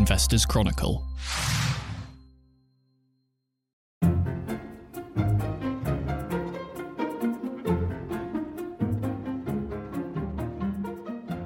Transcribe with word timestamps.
Investors 0.00 0.46
Chronicle. 0.46 1.04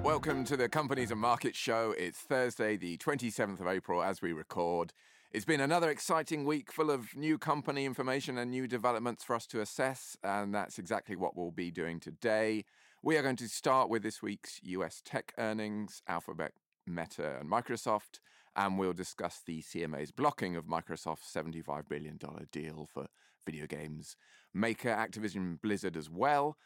Welcome 0.04 0.44
to 0.44 0.56
the 0.56 0.68
Companies 0.70 1.10
and 1.10 1.20
Markets 1.20 1.58
Show. 1.58 1.96
It's 1.98 2.20
Thursday, 2.20 2.76
the 2.76 2.96
27th 2.98 3.58
of 3.58 3.66
April, 3.66 4.04
as 4.04 4.22
we 4.22 4.32
record. 4.32 4.92
It's 5.32 5.44
been 5.44 5.60
another 5.60 5.90
exciting 5.90 6.44
week 6.44 6.70
full 6.70 6.92
of 6.92 7.16
new 7.16 7.38
company 7.38 7.84
information 7.84 8.38
and 8.38 8.52
new 8.52 8.68
developments 8.68 9.24
for 9.24 9.34
us 9.34 9.46
to 9.46 9.62
assess, 9.62 10.16
and 10.22 10.54
that's 10.54 10.78
exactly 10.78 11.16
what 11.16 11.36
we'll 11.36 11.50
be 11.50 11.72
doing 11.72 11.98
today. 11.98 12.64
We 13.02 13.16
are 13.16 13.22
going 13.22 13.34
to 13.34 13.48
start 13.48 13.90
with 13.90 14.04
this 14.04 14.22
week's 14.22 14.60
US 14.62 15.02
tech 15.04 15.34
earnings, 15.38 16.02
Alphabet, 16.06 16.52
Meta, 16.86 17.38
and 17.40 17.50
Microsoft, 17.50 18.20
and 18.56 18.78
we'll 18.78 18.92
discuss 18.92 19.42
the 19.44 19.62
CMA's 19.62 20.12
blocking 20.12 20.56
of 20.56 20.66
Microsoft's 20.66 21.32
$75 21.32 21.88
billion 21.88 22.18
deal 22.52 22.88
for 22.92 23.06
video 23.44 23.66
games 23.66 24.16
maker 24.54 24.88
Activision 24.88 25.60
Blizzard 25.60 25.96
as 25.96 26.08
well. 26.08 26.56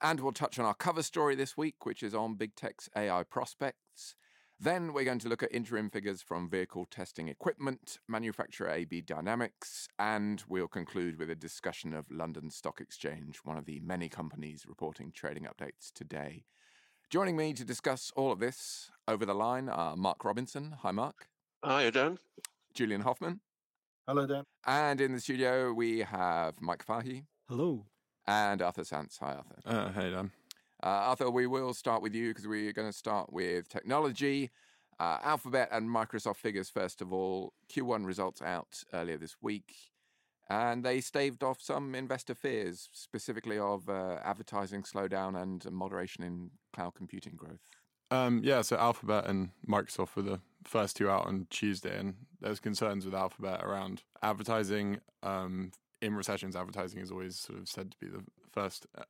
And 0.00 0.20
we'll 0.20 0.32
touch 0.32 0.58
on 0.58 0.64
our 0.64 0.74
cover 0.74 1.02
story 1.02 1.34
this 1.34 1.56
week, 1.56 1.84
which 1.84 2.02
is 2.02 2.14
on 2.14 2.36
big 2.36 2.54
tech's 2.54 2.88
AI 2.96 3.24
prospects. 3.24 4.14
Then 4.60 4.92
we're 4.92 5.04
going 5.04 5.18
to 5.20 5.28
look 5.28 5.42
at 5.42 5.54
interim 5.54 5.88
figures 5.88 6.20
from 6.20 6.50
vehicle 6.50 6.86
testing 6.90 7.28
equipment, 7.28 7.98
manufacturer 8.08 8.70
AB 8.70 9.02
Dynamics, 9.02 9.88
and 9.98 10.42
we'll 10.48 10.68
conclude 10.68 11.18
with 11.18 11.30
a 11.30 11.36
discussion 11.36 11.94
of 11.94 12.10
London 12.10 12.50
Stock 12.50 12.80
Exchange, 12.80 13.38
one 13.44 13.56
of 13.56 13.66
the 13.66 13.80
many 13.80 14.08
companies 14.08 14.64
reporting 14.68 15.12
trading 15.12 15.44
updates 15.44 15.92
today. 15.94 16.44
Joining 17.08 17.36
me 17.36 17.54
to 17.54 17.64
discuss 17.64 18.12
all 18.16 18.32
of 18.32 18.40
this 18.40 18.90
over 19.06 19.24
the 19.24 19.34
line 19.34 19.68
are 19.68 19.96
Mark 19.96 20.24
Robinson. 20.24 20.74
Hi, 20.82 20.90
Mark. 20.90 21.28
Hi, 21.64 21.90
Dan. 21.90 22.18
Julian 22.72 23.00
Hofmann. 23.00 23.40
Hello, 24.06 24.28
Dan. 24.28 24.44
And 24.64 25.00
in 25.00 25.12
the 25.12 25.20
studio, 25.20 25.72
we 25.72 25.98
have 26.00 26.54
Mike 26.60 26.84
Fahy. 26.86 27.24
Hello. 27.48 27.84
And 28.28 28.62
Arthur 28.62 28.82
Sants. 28.82 29.18
Hi, 29.18 29.34
Arthur. 29.34 29.56
Uh, 29.66 29.92
hey, 29.92 30.10
Dan. 30.10 30.30
Uh, 30.80 30.86
Arthur, 30.86 31.30
we 31.32 31.48
will 31.48 31.74
start 31.74 32.00
with 32.00 32.14
you 32.14 32.28
because 32.28 32.46
we're 32.46 32.72
going 32.72 32.88
to 32.88 32.96
start 32.96 33.32
with 33.32 33.68
technology. 33.68 34.50
Uh, 35.00 35.18
Alphabet 35.24 35.68
and 35.72 35.90
Microsoft 35.90 36.36
figures, 36.36 36.70
first 36.70 37.02
of 37.02 37.12
all. 37.12 37.52
Q1 37.74 38.06
results 38.06 38.40
out 38.40 38.84
earlier 38.92 39.18
this 39.18 39.34
week. 39.42 39.74
And 40.48 40.84
they 40.84 41.00
staved 41.00 41.42
off 41.42 41.60
some 41.60 41.96
investor 41.96 42.36
fears, 42.36 42.88
specifically 42.92 43.58
of 43.58 43.88
uh, 43.88 44.18
advertising 44.22 44.84
slowdown 44.84 45.36
and 45.42 45.68
moderation 45.72 46.22
in 46.22 46.52
cloud 46.72 46.94
computing 46.94 47.34
growth. 47.34 47.77
Um, 48.10 48.40
yeah, 48.42 48.62
so 48.62 48.76
Alphabet 48.76 49.26
and 49.26 49.50
Microsoft 49.68 50.16
were 50.16 50.22
the 50.22 50.40
first 50.64 50.96
two 50.96 51.10
out 51.10 51.26
on 51.26 51.46
Tuesday, 51.50 51.98
and 51.98 52.14
there's 52.40 52.60
concerns 52.60 53.04
with 53.04 53.14
Alphabet 53.14 53.62
around 53.62 54.02
advertising. 54.22 55.00
Um, 55.22 55.72
in 56.00 56.14
recessions, 56.14 56.56
advertising 56.56 57.00
is 57.00 57.10
always 57.10 57.36
sort 57.36 57.58
of 57.58 57.68
said 57.68 57.90
to 57.90 57.98
be 57.98 58.06
the 58.06 58.24
first 58.52 58.86
uh, 58.96 59.02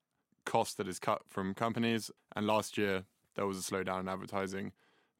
cost 0.45 0.79
that 0.79 0.89
is 0.89 0.99
cut 0.99 1.23
from 1.29 1.55
companies. 1.55 2.11
And 2.35 2.47
last 2.47 2.79
year, 2.79 3.05
there 3.35 3.47
was 3.47 3.59
a 3.59 3.63
slowdown 3.63 4.01
in 4.01 4.09
advertising. 4.09 4.73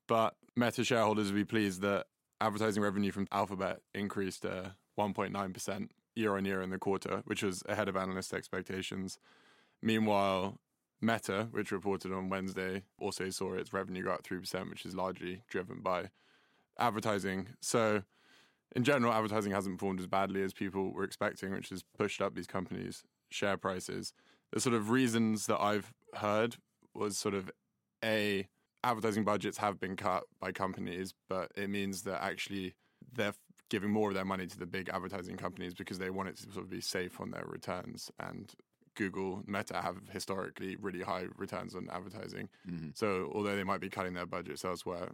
But 0.07 0.35
Meta 0.57 0.83
shareholders 0.83 1.29
will 1.29 1.39
be 1.39 1.45
pleased 1.45 1.83
that 1.83 2.07
advertising 2.41 2.83
revenue 2.83 3.13
from 3.13 3.29
Alphabet 3.31 3.81
increased 3.95 4.45
uh, 4.47 4.71
1.9% 4.99 5.89
year 6.17 6.37
on 6.37 6.45
year 6.45 6.63
in 6.63 6.71
the 6.71 6.79
quarter, 6.79 7.23
which 7.27 7.43
was 7.43 7.63
ahead 7.69 7.89
of 7.89 7.97
analyst 7.97 8.33
expectations. 8.33 9.19
Meanwhile, 9.83 10.59
Meta, 11.01 11.49
which 11.51 11.71
reported 11.71 12.13
on 12.13 12.29
Wednesday, 12.29 12.83
also 13.01 13.31
saw 13.31 13.55
its 13.55 13.73
revenue 13.73 14.05
go 14.05 14.13
up 14.13 14.23
3%, 14.25 14.71
which 14.71 14.85
is 14.85 14.95
largely 14.95 15.43
driven 15.49 15.81
by 15.81 16.11
advertising. 16.79 17.49
So, 17.61 18.03
in 18.75 18.85
general, 18.85 19.13
advertising 19.13 19.53
hasn't 19.53 19.79
performed 19.79 20.01
as 20.01 20.07
badly 20.07 20.43
as 20.43 20.53
people 20.53 20.93
were 20.93 21.05
expecting, 21.05 21.53
which 21.53 21.71
has 21.71 21.85
pushed 21.97 22.21
up 22.21 22.35
these 22.35 22.47
companies' 22.47 23.05
share 23.31 23.57
prices. 23.57 24.13
The 24.53 24.61
sort 24.61 24.75
of 24.75 24.91
reasons 24.91 25.47
that 25.47 25.61
I've 25.61 25.93
heard 26.15 26.57
was 26.95 27.17
sort 27.17 27.35
of 27.35 27.51
A, 28.05 28.49
advertising 28.85 29.25
budgets 29.25 29.59
have 29.59 29.79
been 29.79 29.97
cut 29.97 30.25
by 30.41 30.53
companies, 30.53 31.15
but 31.29 31.51
it 31.55 31.71
means 31.71 32.03
that 32.03 32.23
actually 32.23 32.75
they're 33.13 33.35
giving 33.71 33.91
more 33.91 34.09
of 34.09 34.15
their 34.15 34.25
money 34.25 34.47
to 34.47 34.59
the 34.59 34.67
big 34.67 34.89
advertising 34.89 35.37
companies 35.37 35.75
because 35.75 35.99
they 35.99 36.11
want 36.11 36.29
it 36.29 36.37
to 36.37 36.43
sort 36.53 36.65
of 36.65 36.71
be 36.71 36.81
safe 36.81 37.21
on 37.21 37.31
their 37.31 37.45
returns. 37.47 38.11
And 38.19 38.53
Google, 38.99 39.43
Meta 39.47 39.81
have 39.81 39.97
historically 40.13 40.77
really 40.77 41.01
high 41.01 41.27
returns 41.37 41.75
on 41.75 41.89
advertising. 41.91 42.49
Mm-hmm. 42.69 42.89
So 42.95 43.31
although 43.35 43.57
they 43.57 43.65
might 43.65 43.81
be 43.81 43.89
cutting 43.89 44.13
their 44.13 44.27
budgets 44.27 44.65
elsewhere, 44.65 45.09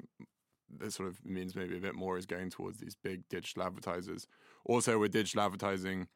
this 0.69 0.95
sort 0.95 1.09
of 1.09 1.25
means 1.25 1.55
maybe 1.55 1.77
a 1.77 1.81
bit 1.81 1.95
more 1.95 2.19
is 2.19 2.27
going 2.27 2.51
towards 2.51 2.79
these 2.79 2.97
big 2.97 3.29
digital 3.29 3.63
advertisers. 3.63 4.27
Also, 4.65 4.99
with 4.99 5.13
digital 5.13 5.43
advertising, 5.43 6.09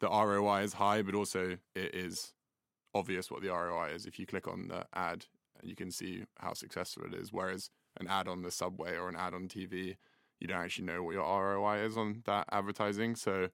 the 0.00 0.08
ROI 0.08 0.62
is 0.62 0.72
high, 0.72 1.02
but 1.02 1.14
also 1.14 1.58
it 1.74 1.94
is 1.94 2.32
obvious 2.94 3.30
what 3.30 3.42
the 3.42 3.48
ROI 3.48 3.90
is. 3.94 4.06
If 4.06 4.18
you 4.18 4.26
click 4.26 4.48
on 4.48 4.68
the 4.68 4.86
ad, 4.94 5.26
you 5.62 5.76
can 5.76 5.90
see 5.90 6.24
how 6.38 6.54
successful 6.54 7.04
it 7.04 7.14
is. 7.14 7.32
Whereas 7.32 7.70
an 8.00 8.08
ad 8.08 8.26
on 8.26 8.42
the 8.42 8.50
subway 8.50 8.96
or 8.96 9.08
an 9.08 9.16
ad 9.16 9.34
on 9.34 9.46
TV, 9.46 9.96
you 10.40 10.48
don't 10.48 10.56
actually 10.56 10.86
know 10.86 11.02
what 11.02 11.14
your 11.14 11.24
ROI 11.24 11.84
is 11.84 11.96
on 11.96 12.22
that 12.24 12.46
advertising. 12.50 13.14
So, 13.14 13.50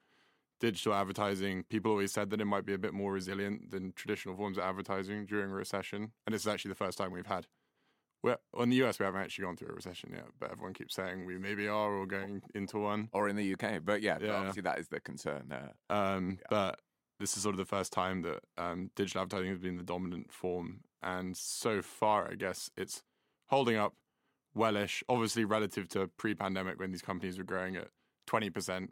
digital 0.61 0.94
advertising, 0.94 1.65
people 1.65 1.91
always 1.91 2.12
said 2.12 2.31
that 2.31 2.41
it 2.41 2.47
might 2.47 2.65
be 2.65 2.75
a 2.75 2.78
bit 2.78 2.94
more 2.94 3.12
resilient 3.12 3.71
than 3.71 3.93
traditional 3.93 4.37
forms 4.37 4.59
of 4.59 4.65
advertising 4.65 5.27
during 5.27 5.50
a 5.50 5.55
recession. 5.55 6.12
And 6.27 6.34
this 6.34 6.43
is 6.43 6.49
actually 6.49 6.71
the 6.71 6.77
first 6.77 6.99
time 6.99 7.12
we've 7.12 7.27
had 7.27 7.47
well, 8.27 8.62
in 8.62 8.71
the 8.71 8.83
US, 8.84 8.99
we 8.99 9.05
haven't 9.05 9.21
actually 9.21 9.45
gone 9.45 9.56
through 9.56 9.69
a 9.69 9.75
recession 9.75 10.11
yet, 10.12 10.27
but 10.39 10.50
everyone 10.50 10.75
keeps 10.75 10.95
saying 10.95 11.27
we 11.27 11.39
maybe 11.39 11.69
are 11.69 11.93
or 11.93 12.06
going 12.06 12.43
into 12.55 12.78
one. 12.78 13.09
Or 13.12 13.28
in 13.28 13.37
the 13.37 13.55
UK. 13.55 13.84
But 13.84 14.03
yeah, 14.03 14.19
yeah. 14.21 14.33
Obviously 14.33 14.62
that 14.62 14.78
is 14.78 14.89
the 14.89 15.00
concern. 15.00 15.45
there. 15.49 15.75
um, 15.91 16.39
yeah. 16.41 16.47
But 16.50 16.81
this 17.21 17.37
is 17.37 17.43
sort 17.43 17.55
of 17.55 17.59
the 17.59 17.65
first 17.65 17.93
time 17.93 18.22
that 18.22 18.41
um, 18.59 18.91
digital 18.97 19.22
advertising 19.22 19.50
has 19.50 19.59
been 19.59 19.77
the 19.77 19.83
dominant 19.83 20.33
form. 20.33 20.81
And 21.03 21.37
so 21.37 21.83
far, 21.83 22.31
I 22.31 22.34
guess 22.34 22.71
it's 22.77 23.03
holding 23.49 23.77
up 23.77 23.95
wellish, 24.55 25.05
obviously 25.09 25.45
relative 25.45 25.89
to 25.91 26.09
pre 26.16 26.34
pandemic 26.34 26.81
when 26.81 26.91
these 26.91 27.03
companies 27.03 27.39
were 27.39 27.45
growing 27.45 27.77
at 27.77 27.89
20%, 28.28 28.89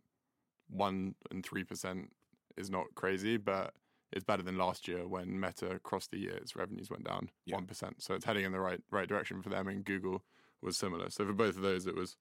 1 0.75 1.15
and 1.31 1.43
3% 1.43 2.09
is 2.57 2.71
not 2.71 2.87
crazy, 2.95 3.37
but 3.37 3.75
it's 4.13 4.25
better 4.25 4.43
than 4.43 4.57
last 4.57 4.87
year 4.87 5.07
when 5.09 5.41
Meta 5.41 5.71
across 5.71 6.07
the 6.07 6.19
year 6.19 6.37
its 6.37 6.55
revenues 6.55 6.89
went 6.91 7.05
down 7.05 7.31
one 7.49 7.67
yeah. 7.69 7.91
So 7.99 8.15
it's 8.15 8.25
heading 8.25 8.45
in 8.45 8.53
the 8.53 8.61
right 8.61 8.81
right 8.91 9.09
direction 9.09 9.43
for 9.43 9.49
them. 9.49 9.67
And 9.67 9.85
Google 9.85 10.23
was 10.63 10.77
similar. 10.77 11.11
So 11.11 11.27
for 11.27 11.33
both 11.33 11.57
of 11.57 11.63
those, 11.63 11.87
it 11.87 11.97
was 11.97 12.17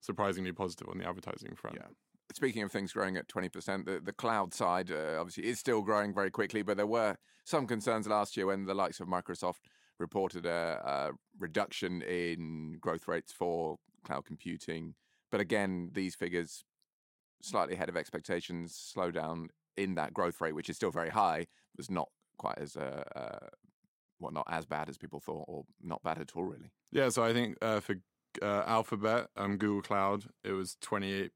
surprisingly 0.00 0.52
positive 0.52 0.88
on 0.88 0.98
the 0.98 1.06
advertising 1.06 1.54
front. 1.54 1.76
Yeah. 1.80 1.88
Speaking 2.32 2.62
of 2.62 2.72
things 2.72 2.92
growing 2.92 3.16
at 3.16 3.28
20%, 3.28 3.84
the, 3.84 4.00
the 4.02 4.12
cloud 4.12 4.54
side 4.54 4.90
uh, 4.90 5.20
obviously 5.20 5.46
is 5.46 5.58
still 5.58 5.82
growing 5.82 6.14
very 6.14 6.30
quickly, 6.30 6.62
but 6.62 6.76
there 6.76 6.86
were 6.86 7.16
some 7.44 7.66
concerns 7.66 8.08
last 8.08 8.36
year 8.36 8.46
when 8.46 8.64
the 8.64 8.74
likes 8.74 9.00
of 9.00 9.06
Microsoft 9.06 9.60
reported 9.98 10.46
a, 10.46 10.80
a 10.84 11.10
reduction 11.38 12.02
in 12.02 12.78
growth 12.80 13.06
rates 13.06 13.32
for 13.32 13.76
cloud 14.04 14.24
computing. 14.24 14.94
But 15.30 15.40
again, 15.40 15.90
these 15.92 16.14
figures 16.14 16.64
slightly 17.44 17.74
ahead 17.74 17.88
of 17.88 17.96
expectations, 17.96 18.74
slow 18.74 19.10
down 19.10 19.48
in 19.76 19.94
that 19.96 20.14
growth 20.14 20.40
rate, 20.40 20.54
which 20.54 20.70
is 20.70 20.76
still 20.76 20.90
very 20.90 21.10
high, 21.10 21.46
was 21.76 21.90
not 21.90 22.08
quite 22.38 22.58
as 22.58 22.76
uh, 22.76 23.04
uh, 23.14 23.46
well, 24.20 24.32
not 24.32 24.46
as 24.48 24.64
bad 24.64 24.88
as 24.88 24.96
people 24.96 25.20
thought, 25.20 25.44
or 25.48 25.64
not 25.82 26.02
bad 26.02 26.18
at 26.18 26.32
all, 26.34 26.44
really. 26.44 26.70
Yeah, 26.92 27.08
so 27.08 27.22
I 27.24 27.32
think 27.32 27.58
uh, 27.60 27.80
for 27.80 27.96
uh, 28.42 28.62
Alphabet, 28.66 29.28
um, 29.36 29.56
Google 29.56 29.82
Cloud, 29.82 30.24
it 30.42 30.52
was 30.52 30.76
28%. 30.82 31.30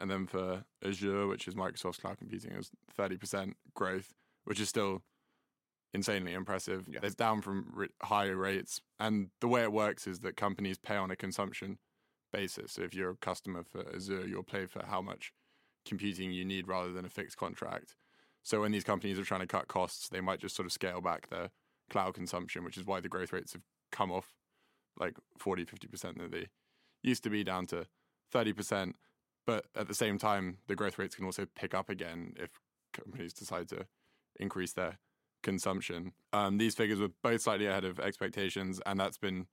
And 0.00 0.10
then 0.10 0.26
for 0.26 0.64
Azure, 0.84 1.26
which 1.26 1.48
is 1.48 1.54
Microsoft's 1.54 1.98
cloud 1.98 2.18
computing, 2.18 2.52
it 2.52 2.56
was 2.56 2.70
30% 2.98 3.54
growth, 3.74 4.14
which 4.44 4.60
is 4.60 4.68
still 4.68 5.02
insanely 5.94 6.32
impressive. 6.32 6.86
Yeah. 6.90 7.00
It's 7.02 7.14
down 7.14 7.40
from 7.40 7.70
re- 7.74 7.88
higher 8.02 8.36
rates. 8.36 8.80
And 8.98 9.30
the 9.40 9.48
way 9.48 9.62
it 9.62 9.72
works 9.72 10.06
is 10.06 10.20
that 10.20 10.36
companies 10.36 10.78
pay 10.78 10.96
on 10.96 11.10
a 11.10 11.16
consumption 11.16 11.78
basis. 12.32 12.72
So 12.72 12.82
if 12.82 12.94
you're 12.94 13.10
a 13.10 13.16
customer 13.16 13.64
for 13.64 13.84
Azure, 13.94 14.26
you'll 14.26 14.42
pay 14.42 14.66
for 14.66 14.84
how 14.84 15.00
much 15.00 15.32
computing 15.88 16.30
you 16.30 16.44
need 16.44 16.68
rather 16.68 16.92
than 16.92 17.04
a 17.04 17.10
fixed 17.10 17.36
contract. 17.36 17.96
So 18.42 18.60
when 18.60 18.72
these 18.72 18.84
companies 18.84 19.18
are 19.18 19.24
trying 19.24 19.40
to 19.40 19.46
cut 19.46 19.68
costs, 19.68 20.08
they 20.08 20.20
might 20.20 20.40
just 20.40 20.56
sort 20.56 20.66
of 20.66 20.72
scale 20.72 21.00
back 21.00 21.28
their 21.28 21.50
cloud 21.90 22.14
consumption, 22.14 22.64
which 22.64 22.76
is 22.76 22.84
why 22.84 23.00
the 23.00 23.08
growth 23.08 23.32
rates 23.32 23.52
have 23.52 23.62
come 23.90 24.12
off 24.12 24.34
like 24.98 25.16
40, 25.38 25.64
50% 25.64 26.18
that 26.18 26.30
they 26.30 26.46
used 27.02 27.22
to 27.24 27.30
be 27.30 27.44
down 27.44 27.66
to 27.66 27.86
30%. 28.34 28.94
But 29.46 29.66
at 29.74 29.88
the 29.88 29.94
same 29.94 30.18
time, 30.18 30.58
the 30.66 30.76
growth 30.76 30.98
rates 30.98 31.14
can 31.14 31.24
also 31.24 31.46
pick 31.54 31.74
up 31.74 31.88
again 31.88 32.34
if 32.36 32.50
companies 32.92 33.32
decide 33.32 33.68
to 33.68 33.86
increase 34.38 34.72
their 34.72 34.98
consumption. 35.42 36.12
Um, 36.32 36.58
these 36.58 36.74
figures 36.74 37.00
were 37.00 37.10
both 37.22 37.42
slightly 37.42 37.66
ahead 37.66 37.84
of 37.84 37.98
expectations, 38.00 38.80
and 38.84 38.98
that's 38.98 39.18
been 39.18 39.46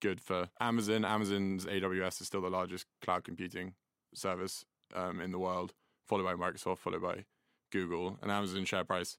good 0.00 0.20
for 0.20 0.48
Amazon. 0.60 1.04
Amazon's 1.04 1.64
AWS 1.64 2.20
is 2.20 2.26
still 2.26 2.42
the 2.42 2.50
largest 2.50 2.86
cloud 3.02 3.24
computing 3.24 3.74
service 4.14 4.64
um, 4.94 5.20
in 5.20 5.32
the 5.32 5.38
world, 5.38 5.74
followed 6.08 6.24
by 6.24 6.34
Microsoft, 6.34 6.78
followed 6.78 7.02
by 7.02 7.24
Google. 7.70 8.18
And 8.22 8.30
Amazon 8.30 8.64
share 8.64 8.84
price 8.84 9.18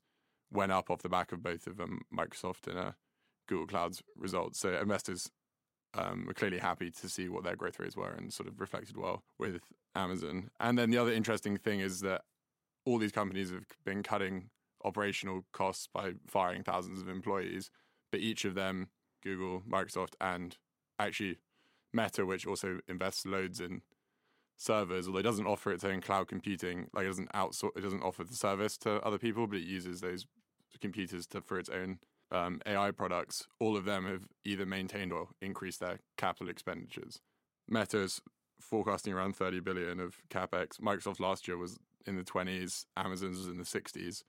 went 0.51 0.71
up 0.71 0.89
off 0.89 1.01
the 1.01 1.09
back 1.09 1.31
of 1.31 1.43
both 1.43 1.67
of 1.67 1.77
them, 1.77 2.01
Microsoft 2.13 2.67
and 2.67 2.77
uh, 2.77 2.91
Google 3.47 3.67
Cloud's 3.67 4.01
results. 4.17 4.59
So 4.59 4.73
investors 4.73 5.29
um, 5.93 6.25
were 6.27 6.33
clearly 6.33 6.59
happy 6.59 6.91
to 6.91 7.09
see 7.09 7.29
what 7.29 7.43
their 7.43 7.55
growth 7.55 7.79
rates 7.79 7.95
were 7.95 8.11
and 8.11 8.33
sort 8.33 8.49
of 8.49 8.59
reflected 8.59 8.97
well 8.97 9.23
with 9.37 9.61
Amazon. 9.95 10.49
And 10.59 10.77
then 10.77 10.89
the 10.89 10.97
other 10.97 11.11
interesting 11.11 11.57
thing 11.57 11.79
is 11.79 12.01
that 12.01 12.21
all 12.85 12.97
these 12.97 13.11
companies 13.11 13.51
have 13.51 13.65
been 13.85 14.03
cutting 14.03 14.49
operational 14.83 15.45
costs 15.51 15.87
by 15.93 16.13
firing 16.27 16.63
thousands 16.63 17.01
of 17.01 17.09
employees, 17.09 17.69
but 18.11 18.21
each 18.21 18.45
of 18.45 18.55
them, 18.55 18.89
Google, 19.23 19.61
Microsoft, 19.69 20.13
and 20.21 20.57
actually 20.97 21.37
Meta, 21.93 22.25
which 22.25 22.47
also 22.47 22.79
invests 22.87 23.25
loads 23.25 23.59
in 23.59 23.81
servers, 24.59 25.07
although 25.07 25.19
it 25.19 25.23
doesn't 25.23 25.47
offer 25.47 25.71
its 25.71 25.85
own 25.85 26.01
cloud 26.01 26.27
computing, 26.27 26.89
like 26.93 27.05
it 27.05 27.07
doesn't 27.07 27.31
outsource, 27.31 27.75
it 27.77 27.81
doesn't 27.81 28.03
offer 28.03 28.23
the 28.23 28.35
service 28.35 28.77
to 28.77 29.01
other 29.05 29.17
people, 29.17 29.47
but 29.47 29.57
it 29.57 29.65
uses 29.65 30.01
those 30.01 30.25
computers 30.81 31.25
to, 31.27 31.41
for 31.41 31.57
its 31.57 31.69
own 31.69 31.99
um, 32.31 32.61
AI 32.65 32.91
products. 32.91 33.47
All 33.59 33.77
of 33.77 33.85
them 33.85 34.05
have 34.05 34.27
either 34.45 34.65
maintained 34.65 35.13
or 35.13 35.29
increased 35.41 35.79
their 35.79 35.99
capital 36.17 36.49
expenditures. 36.49 37.21
Meta's 37.69 38.21
forecasting 38.59 39.13
around 39.13 39.35
30 39.35 39.61
billion 39.61 39.99
of 39.99 40.17
capex. 40.29 40.79
Microsoft 40.81 41.21
last 41.21 41.47
year 41.47 41.57
was 41.57 41.79
in 42.05 42.17
the 42.17 42.23
20s, 42.23 42.85
Amazon's 42.97 43.37
was 43.37 43.47
in 43.47 43.57
the 43.57 43.63
60s. 43.63 44.23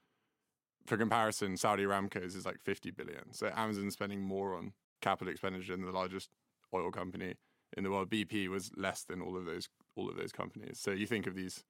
For 0.86 0.96
comparison, 0.96 1.56
Saudi 1.56 1.84
Aramco's 1.84 2.36
is 2.36 2.46
like 2.46 2.60
50 2.60 2.92
billion. 2.92 3.32
So 3.32 3.50
Amazon's 3.54 3.94
spending 3.94 4.22
more 4.22 4.54
on 4.54 4.72
capital 5.02 5.30
expenditure 5.30 5.76
than 5.76 5.84
the 5.84 5.92
largest 5.92 6.30
oil 6.72 6.90
company 6.92 7.34
in 7.76 7.84
the 7.84 7.90
world. 7.90 8.10
BP 8.10 8.48
was 8.48 8.70
less 8.76 9.02
than 9.04 9.20
all 9.20 9.36
of 9.36 9.44
those 9.44 9.68
all 9.96 10.08
of 10.08 10.16
those 10.16 10.32
companies. 10.32 10.78
So 10.80 10.90
you 10.90 11.06
think 11.06 11.26
of 11.26 11.34
these 11.34 11.64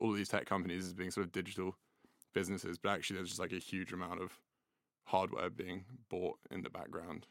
all 0.00 0.10
of 0.10 0.16
these 0.16 0.28
tech 0.28 0.46
companies 0.46 0.86
as 0.86 0.94
being 0.94 1.10
sort 1.10 1.26
of 1.26 1.32
digital 1.32 1.76
businesses, 2.34 2.78
but 2.78 2.90
actually 2.90 3.16
there's 3.16 3.28
just 3.28 3.40
like 3.40 3.52
a 3.52 3.58
huge 3.58 3.92
amount 3.92 4.20
of 4.20 4.38
hardware 5.04 5.50
being 5.50 5.84
bought 6.08 6.38
in 6.50 6.62
the 6.62 6.70
background. 6.70 7.26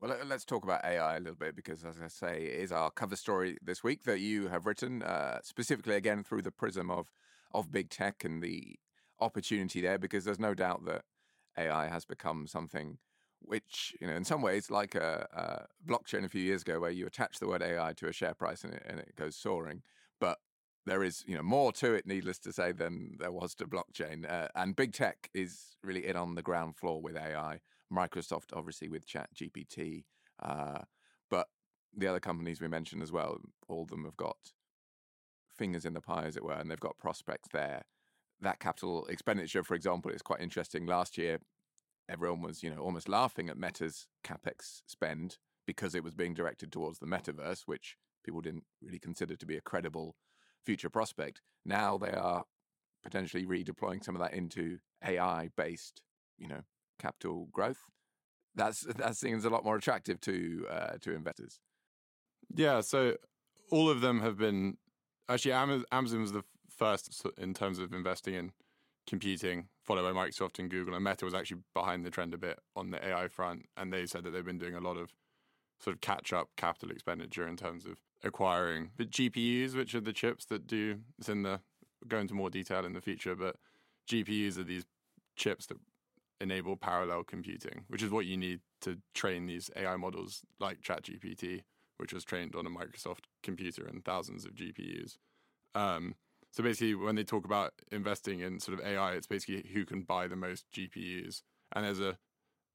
Well, 0.00 0.14
let's 0.26 0.44
talk 0.44 0.62
about 0.62 0.84
AI 0.84 1.16
a 1.16 1.20
little 1.20 1.36
bit 1.36 1.56
because, 1.56 1.82
as 1.82 1.96
I 2.02 2.08
say, 2.08 2.44
it 2.44 2.60
is 2.60 2.70
our 2.70 2.90
cover 2.90 3.16
story 3.16 3.56
this 3.62 3.82
week 3.82 4.02
that 4.04 4.20
you 4.20 4.48
have 4.48 4.66
written 4.66 5.02
uh, 5.02 5.38
specifically 5.42 5.94
again 5.94 6.22
through 6.22 6.42
the 6.42 6.50
prism 6.50 6.90
of 6.90 7.10
of 7.54 7.72
big 7.72 7.88
tech 7.88 8.22
and 8.24 8.42
the 8.42 8.78
opportunity 9.20 9.80
there. 9.80 9.98
Because 9.98 10.24
there's 10.24 10.38
no 10.38 10.52
doubt 10.52 10.84
that 10.84 11.02
AI 11.56 11.88
has 11.88 12.04
become 12.04 12.46
something 12.46 12.98
which, 13.46 13.94
you 14.00 14.06
know, 14.06 14.14
in 14.14 14.24
some 14.24 14.42
ways, 14.42 14.70
like 14.70 14.94
a, 14.94 15.26
a 15.32 15.90
blockchain 15.90 16.24
a 16.24 16.28
few 16.28 16.42
years 16.42 16.62
ago, 16.62 16.80
where 16.80 16.90
you 16.90 17.06
attach 17.06 17.38
the 17.38 17.46
word 17.46 17.62
AI 17.62 17.92
to 17.94 18.08
a 18.08 18.12
share 18.12 18.34
price 18.34 18.64
and 18.64 18.74
it, 18.74 18.82
and 18.86 18.98
it 18.98 19.14
goes 19.16 19.36
soaring. 19.36 19.82
But 20.20 20.38
there 20.84 21.02
is, 21.02 21.24
you 21.26 21.36
know, 21.36 21.42
more 21.42 21.72
to 21.72 21.94
it, 21.94 22.06
needless 22.06 22.38
to 22.40 22.52
say, 22.52 22.72
than 22.72 23.16
there 23.18 23.32
was 23.32 23.54
to 23.56 23.66
blockchain. 23.66 24.30
Uh, 24.30 24.48
and 24.54 24.76
big 24.76 24.92
tech 24.92 25.30
is 25.34 25.76
really 25.82 26.06
in 26.06 26.16
on 26.16 26.34
the 26.34 26.42
ground 26.42 26.76
floor 26.76 27.00
with 27.00 27.16
AI. 27.16 27.60
Microsoft, 27.92 28.46
obviously, 28.52 28.88
with 28.88 29.06
Chat 29.06 29.28
GPT, 29.34 30.04
uh, 30.42 30.78
but 31.30 31.48
the 31.96 32.08
other 32.08 32.20
companies 32.20 32.60
we 32.60 32.68
mentioned 32.68 33.02
as 33.02 33.12
well, 33.12 33.38
all 33.68 33.82
of 33.82 33.88
them 33.88 34.04
have 34.04 34.16
got 34.16 34.36
fingers 35.56 35.84
in 35.84 35.94
the 35.94 36.00
pie, 36.00 36.24
as 36.24 36.36
it 36.36 36.44
were, 36.44 36.52
and 36.52 36.70
they've 36.70 36.80
got 36.80 36.98
prospects 36.98 37.48
there. 37.52 37.82
That 38.40 38.60
capital 38.60 39.06
expenditure, 39.06 39.62
for 39.62 39.74
example, 39.74 40.10
is 40.10 40.20
quite 40.20 40.40
interesting. 40.40 40.84
Last 40.84 41.16
year, 41.16 41.38
everyone 42.08 42.42
was, 42.42 42.62
you 42.62 42.70
know, 42.70 42.80
almost 42.80 43.08
laughing 43.08 43.48
at 43.48 43.58
Meta's 43.58 44.06
capex 44.24 44.82
spend 44.86 45.38
because 45.66 45.94
it 45.94 46.04
was 46.04 46.14
being 46.14 46.34
directed 46.34 46.70
towards 46.70 46.98
the 46.98 47.06
metaverse, 47.06 47.62
which 47.66 47.96
people 48.24 48.40
didn't 48.40 48.64
really 48.82 48.98
consider 48.98 49.36
to 49.36 49.46
be 49.46 49.56
a 49.56 49.60
credible 49.60 50.16
future 50.64 50.90
prospect. 50.90 51.40
Now 51.64 51.98
they 51.98 52.10
are 52.12 52.44
potentially 53.02 53.46
redeploying 53.46 54.04
some 54.04 54.16
of 54.16 54.22
that 54.22 54.34
into 54.34 54.78
AI 55.04 55.50
based, 55.56 56.02
you 56.38 56.48
know, 56.48 56.62
capital 56.98 57.48
growth. 57.52 57.84
That's 58.54 58.80
that 58.80 59.16
seems 59.16 59.44
a 59.44 59.50
lot 59.50 59.64
more 59.64 59.76
attractive 59.76 60.20
to 60.22 60.66
uh, 60.70 60.92
to 61.02 61.14
investors. 61.14 61.60
Yeah, 62.54 62.80
so 62.80 63.16
all 63.70 63.90
of 63.90 64.00
them 64.00 64.20
have 64.20 64.38
been 64.38 64.78
actually 65.28 65.52
Amazon 65.52 66.20
was 66.20 66.32
the 66.32 66.44
first 66.68 67.26
in 67.38 67.54
terms 67.54 67.78
of 67.78 67.92
investing 67.92 68.34
in 68.34 68.52
computing, 69.06 69.68
followed 69.84 70.12
by 70.12 70.26
Microsoft 70.26 70.58
and 70.58 70.70
Google. 70.70 70.94
And 70.94 71.04
Meta 71.04 71.24
was 71.24 71.34
actually 71.34 71.62
behind 71.74 72.04
the 72.04 72.10
trend 72.10 72.34
a 72.34 72.38
bit 72.38 72.58
on 72.74 72.90
the 72.90 73.06
AI 73.06 73.28
front. 73.28 73.66
And 73.76 73.92
they 73.92 74.06
said 74.06 74.24
that 74.24 74.30
they've 74.30 74.44
been 74.44 74.58
doing 74.58 74.74
a 74.74 74.80
lot 74.80 74.96
of 74.96 75.12
sort 75.80 75.94
of 75.94 76.00
catch 76.00 76.32
up 76.32 76.48
capital 76.56 76.90
expenditure 76.90 77.46
in 77.46 77.56
terms 77.56 77.86
of 77.86 78.00
acquiring 78.24 78.90
the 78.96 79.04
GPUs, 79.04 79.76
which 79.76 79.94
are 79.94 80.00
the 80.00 80.12
chips 80.12 80.44
that 80.46 80.66
do, 80.66 81.00
it's 81.18 81.28
in 81.28 81.42
the, 81.42 81.60
go 82.08 82.18
into 82.18 82.34
more 82.34 82.50
detail 82.50 82.84
in 82.84 82.92
the 82.92 83.00
future, 83.00 83.34
but 83.34 83.56
GPUs 84.08 84.58
are 84.58 84.64
these 84.64 84.84
chips 85.36 85.66
that 85.66 85.76
enable 86.40 86.76
parallel 86.76 87.24
computing, 87.24 87.84
which 87.88 88.02
is 88.02 88.10
what 88.10 88.26
you 88.26 88.36
need 88.36 88.60
to 88.82 88.98
train 89.14 89.46
these 89.46 89.70
AI 89.76 89.96
models 89.96 90.42
like 90.60 90.80
ChatGPT, 90.80 91.62
which 91.98 92.12
was 92.12 92.24
trained 92.24 92.54
on 92.54 92.66
a 92.66 92.70
Microsoft 92.70 93.24
computer 93.42 93.86
and 93.86 94.04
thousands 94.04 94.44
of 94.44 94.54
GPUs. 94.54 95.16
Um, 95.74 96.14
so 96.56 96.62
basically, 96.62 96.94
when 96.94 97.16
they 97.16 97.22
talk 97.22 97.44
about 97.44 97.74
investing 97.92 98.40
in 98.40 98.60
sort 98.60 98.80
of 98.80 98.86
AI, 98.86 99.12
it's 99.12 99.26
basically 99.26 99.68
who 99.74 99.84
can 99.84 100.00
buy 100.00 100.26
the 100.26 100.36
most 100.36 100.64
GPUs, 100.72 101.42
and 101.74 101.84
there's 101.84 102.00
a 102.00 102.16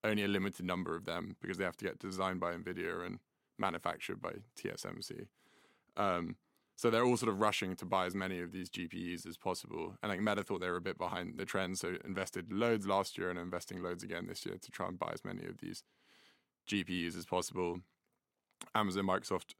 only 0.03 0.23
a 0.23 0.27
limited 0.27 0.67
number 0.67 0.95
of 0.95 1.05
them 1.05 1.35
because 1.41 1.57
they 1.57 1.63
have 1.63 1.77
to 1.77 1.85
get 1.85 1.97
designed 1.97 2.39
by 2.39 2.53
Nvidia 2.53 3.03
and 3.03 3.17
manufactured 3.57 4.21
by 4.21 4.33
TSMC. 4.55 5.25
Um, 5.97 6.35
so 6.75 6.91
they're 6.91 7.03
all 7.03 7.17
sort 7.17 7.31
of 7.31 7.41
rushing 7.41 7.75
to 7.77 7.85
buy 7.85 8.05
as 8.05 8.13
many 8.13 8.39
of 8.39 8.51
these 8.51 8.69
GPUs 8.69 9.25
as 9.25 9.35
possible. 9.35 9.95
And 10.03 10.11
like 10.11 10.21
Meta 10.21 10.43
thought 10.43 10.61
they 10.61 10.69
were 10.69 10.77
a 10.77 10.81
bit 10.81 10.99
behind 10.99 11.39
the 11.39 11.45
trend, 11.45 11.79
so 11.79 11.95
invested 12.05 12.53
loads 12.53 12.85
last 12.85 13.17
year 13.17 13.31
and 13.31 13.39
investing 13.39 13.81
loads 13.81 14.03
again 14.03 14.27
this 14.27 14.45
year 14.45 14.57
to 14.61 14.71
try 14.71 14.89
and 14.89 14.99
buy 14.99 15.09
as 15.11 15.25
many 15.25 15.43
of 15.47 15.57
these 15.57 15.81
GPUs 16.69 17.17
as 17.17 17.25
possible. 17.25 17.79
Amazon, 18.75 19.07
Microsoft 19.07 19.55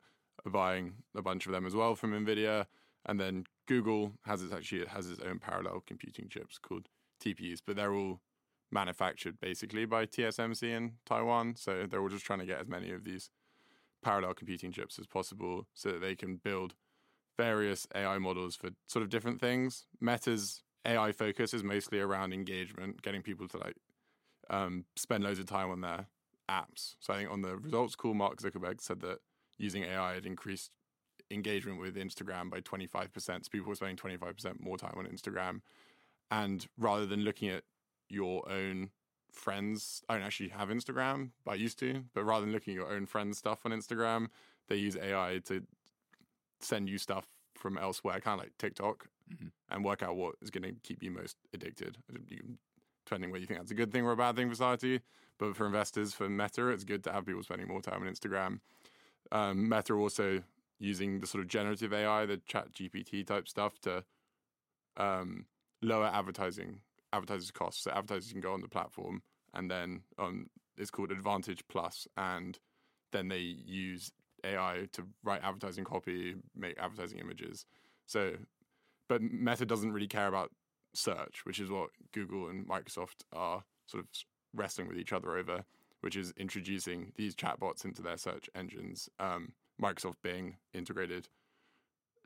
are 0.46 0.52
buying 0.52 0.94
a 1.16 1.24
bunch 1.24 1.48
of 1.48 1.54
them 1.54 1.66
as 1.66 1.74
well 1.74 1.96
from 1.96 2.12
Nvidia. 2.12 2.68
And 3.06 3.20
then 3.20 3.46
Google 3.68 4.14
has 4.26 4.42
its 4.42 4.54
actually 4.54 4.82
it 4.82 4.90
has 4.90 5.10
its 5.10 5.20
own 5.20 5.40
parallel 5.40 5.84
computing 5.86 6.30
chips 6.30 6.58
called 6.58 6.88
TPUs, 7.24 7.60
but 7.66 7.76
they're 7.76 7.94
all 7.94 8.22
manufactured 8.72 9.40
basically 9.40 9.86
by 9.86 10.06
TSMC 10.06 10.64
in 10.64 10.94
Taiwan. 11.06 11.56
So 11.56 11.86
they're 11.90 12.02
all 12.02 12.10
just 12.10 12.26
trying 12.26 12.40
to 12.40 12.46
get 12.46 12.62
as 12.62 12.68
many 12.68 12.92
of 12.92 13.04
these 13.04 13.30
parallel 14.04 14.34
computing 14.34 14.72
chips 14.72 14.98
as 15.00 15.08
possible 15.08 15.68
so 15.74 15.92
that 15.92 16.02
they 16.02 16.16
can 16.16 16.38
build 16.38 16.76
various 17.38 17.88
AI 17.96 18.18
models 18.18 18.56
for 18.56 18.70
sort 18.88 19.04
of 19.04 19.10
different 19.10 19.40
things. 19.40 19.86
Meta's 20.00 20.64
AI 20.86 21.12
focus 21.12 21.54
is 21.54 21.64
mostly 21.64 22.00
around 22.00 22.34
engagement, 22.34 23.02
getting 23.02 23.22
people 23.22 23.48
to 23.48 23.58
like 23.58 23.78
um, 24.50 24.86
spend 24.96 25.24
loads 25.24 25.40
of 25.40 25.46
time 25.46 25.70
on 25.70 25.82
their 25.82 26.08
apps. 26.50 26.96
So 27.00 27.14
I 27.14 27.18
think 27.18 27.32
on 27.32 27.42
the 27.42 27.58
results 27.58 27.96
call, 27.96 28.14
Mark 28.14 28.42
Zuckerberg 28.42 28.82
said 28.82 29.02
that 29.02 29.20
using 29.58 29.84
AI 29.84 30.16
had 30.16 30.26
increased 30.26 30.72
engagement 31.32 31.80
with 31.80 31.96
Instagram 31.96 32.50
by 32.50 32.62
25%. 32.62 33.10
So 33.16 33.40
people 33.52 33.70
were 33.70 33.76
spending 33.76 33.98
25% 33.98 34.60
more 34.60 34.78
time 34.78 34.96
on 34.98 35.06
Instagram. 35.06 35.62
And 36.30 36.66
rather 36.78 37.06
than 37.06 37.22
looking 37.22 37.50
at 37.50 37.64
your 38.10 38.50
own 38.50 38.90
friends, 39.32 40.04
I 40.10 40.16
don't 40.16 40.24
actually 40.24 40.50
have 40.50 40.70
Instagram, 40.70 41.32
but 41.46 41.52
I 41.52 41.56
used 41.56 41.80
to, 41.80 42.04
but 42.14 42.24
rather 42.24 42.46
than 42.46 42.54
looking 42.54 42.74
at 42.74 42.82
your 42.82 42.92
own 42.92 43.06
friends' 43.06 43.38
stuff 43.38 43.60
on 43.66 43.72
Instagram, 43.72 44.28
they 44.68 44.76
use 44.76 44.96
AI 44.96 45.42
to 45.46 45.64
send 46.60 46.90
you 46.90 46.98
stuff 46.98 47.28
from 47.56 47.78
elsewhere, 47.78 48.20
kind 48.20 48.40
of 48.40 48.46
like 48.46 48.58
TikTok, 48.58 49.08
mm-hmm. 49.32 49.48
and 49.70 49.86
work 49.86 50.04
out 50.04 50.16
what 50.16 50.36
is 50.42 50.50
going 50.50 50.64
to 50.64 50.74
keep 50.84 51.04
you 51.04 51.12
most 51.12 51.38
addicted. 51.54 51.98
You, 52.30 52.58
depending 53.06 53.32
whether 53.32 53.42
you 53.42 53.48
think 53.48 53.60
that's 53.60 53.72
a 53.72 53.76
good 53.76 53.92
thing 53.92 54.06
or 54.06 54.12
a 54.12 54.18
bad 54.18 54.36
thing 54.36 54.50
for 54.50 54.56
society. 54.56 55.02
But 55.38 55.56
for 55.56 55.66
investors, 55.66 56.14
for 56.14 56.30
Meta, 56.30 56.68
it's 56.70 56.84
good 56.84 57.04
to 57.06 57.12
have 57.12 57.26
people 57.26 57.44
spending 57.44 57.68
more 57.68 57.82
time 57.82 58.02
on 58.02 58.14
Instagram. 58.14 58.60
Um, 59.32 59.68
Meta 59.68 59.94
also 59.94 60.44
using 60.82 61.20
the 61.20 61.28
sort 61.28 61.44
of 61.44 61.48
generative 61.48 61.94
AI, 61.94 62.26
the 62.26 62.42
Chat 62.48 62.74
GPT 62.74 63.26
type 63.26 63.48
stuff 63.48 63.80
to 63.82 64.04
um, 64.98 65.46
lower 65.82 66.08
advertising 66.08 66.82
advertisers' 67.14 67.52
costs. 67.52 67.84
So 67.84 67.92
advertisers 67.92 68.32
can 68.32 68.42
go 68.42 68.54
on 68.54 68.62
the 68.62 68.68
platform, 68.68 69.22
and 69.54 69.70
then 69.70 70.02
um, 70.18 70.48
it's 70.78 70.92
called 70.92 71.12
Advantage 71.12 71.64
Plus, 71.70 72.08
and 72.18 72.58
then 73.12 73.28
they 73.28 73.40
use 73.40 74.12
AI 74.44 74.88
to 74.94 75.04
write 75.24 75.44
advertising 75.44 75.84
copy, 75.84 76.36
make 76.56 76.78
advertising 76.80 77.20
images. 77.20 77.66
So, 78.08 78.34
but 79.08 79.22
Meta 79.22 79.66
doesn't 79.66 79.92
really 79.92 80.08
care 80.08 80.28
about 80.28 80.52
search, 80.94 81.46
which 81.46 81.60
is 81.60 81.70
what 81.70 81.92
Google 82.12 82.50
and 82.50 82.68
Microsoft 82.68 83.24
are 83.32 83.64
sort 83.86 84.04
of 84.04 84.10
wrestling 84.54 84.88
with 84.88 84.98
each 84.98 85.14
other 85.14 85.38
over, 85.38 85.64
which 86.02 86.16
is 86.16 86.34
introducing 86.38 87.12
these 87.16 87.36
chatbots 87.36 87.86
into 87.86 88.02
their 88.02 88.18
search 88.18 88.50
engines. 88.56 89.10
Um, 89.20 89.54
Microsoft 89.82 90.16
Bing 90.22 90.58
integrated 90.74 91.28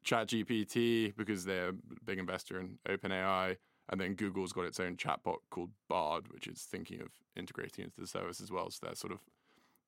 ChatGPT 0.05 1.15
because 1.15 1.45
they're 1.45 1.69
a 1.69 1.73
big 2.05 2.19
investor 2.19 2.59
in 2.59 2.77
OpenAI. 2.87 3.57
And 3.89 4.01
then 4.01 4.15
Google's 4.15 4.51
got 4.51 4.65
its 4.65 4.79
own 4.79 4.97
chatbot 4.97 5.37
called 5.51 5.69
Bard, 5.87 6.31
which 6.31 6.47
is 6.47 6.63
thinking 6.63 7.01
of 7.01 7.09
integrating 7.35 7.85
into 7.85 8.01
the 8.01 8.07
service 8.07 8.41
as 8.41 8.51
well. 8.51 8.69
So 8.71 8.79
they're 8.83 8.95
sort 8.95 9.13
of 9.13 9.19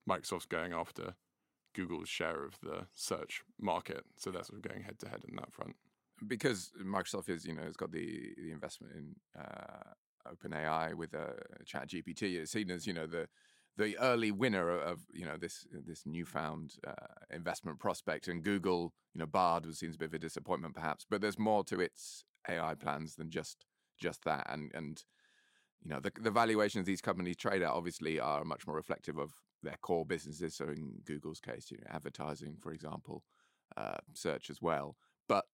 Microsoft's 0.07 0.45
going 0.45 0.73
after 0.73 1.15
Google's 1.73 2.07
share 2.07 2.43
of 2.43 2.59
the 2.61 2.85
search 2.93 3.41
market. 3.59 4.03
So 4.15 4.29
they're 4.29 4.43
sort 4.43 4.63
of 4.63 4.69
going 4.69 4.83
head 4.83 4.99
to 4.99 5.09
head 5.09 5.25
in 5.27 5.35
that 5.37 5.51
front. 5.51 5.75
Because 6.27 6.71
Microsoft 6.83 7.29
is, 7.29 7.45
you 7.45 7.53
know, 7.53 7.63
has 7.63 7.75
got 7.75 7.91
the 7.91 8.33
the 8.37 8.51
investment 8.51 8.93
in 8.95 9.15
uh, 9.39 9.93
OpenAI 10.27 10.93
with 10.93 11.13
uh, 11.13 11.33
ChatGPT, 11.65 12.37
it's 12.37 12.51
seen 12.51 12.71
as, 12.71 12.87
you 12.87 12.93
know, 12.93 13.07
the 13.07 13.27
the 13.77 13.97
early 13.99 14.31
winner 14.31 14.69
of 14.69 15.01
you 15.13 15.25
know 15.25 15.37
this 15.37 15.65
this 15.71 16.05
newfound 16.05 16.73
uh, 16.85 16.93
investment 17.31 17.79
prospect, 17.79 18.27
and 18.27 18.43
Google, 18.43 18.93
you 19.13 19.19
know, 19.19 19.25
Bard 19.25 19.73
seems 19.75 19.95
a 19.95 19.99
bit 19.99 20.09
of 20.09 20.13
a 20.15 20.19
disappointment 20.19 20.75
perhaps, 20.75 21.05
but 21.09 21.21
there's 21.21 21.39
more 21.39 21.63
to 21.65 21.79
its 21.79 22.25
AI 22.49 22.73
plans 22.75 23.15
than 23.15 23.29
just 23.29 23.65
just 23.99 24.23
that, 24.25 24.47
and 24.49 24.71
and 24.73 25.03
you 25.83 25.91
know 25.91 25.99
the 25.99 26.11
the 26.19 26.31
valuations 26.31 26.85
these 26.87 27.01
companies 27.01 27.37
trade 27.37 27.61
at 27.61 27.69
obviously 27.69 28.19
are 28.19 28.43
much 28.43 28.65
more 28.65 28.75
reflective 28.75 29.17
of 29.17 29.31
their 29.61 29.77
core 29.81 30.05
businesses. 30.05 30.55
So 30.55 30.65
in 30.65 31.01
Google's 31.05 31.39
case, 31.39 31.69
you 31.71 31.77
know, 31.77 31.87
advertising, 31.89 32.57
for 32.59 32.71
example, 32.71 33.23
uh, 33.75 33.97
search 34.13 34.49
as 34.49 34.61
well, 34.61 34.95
but 35.27 35.45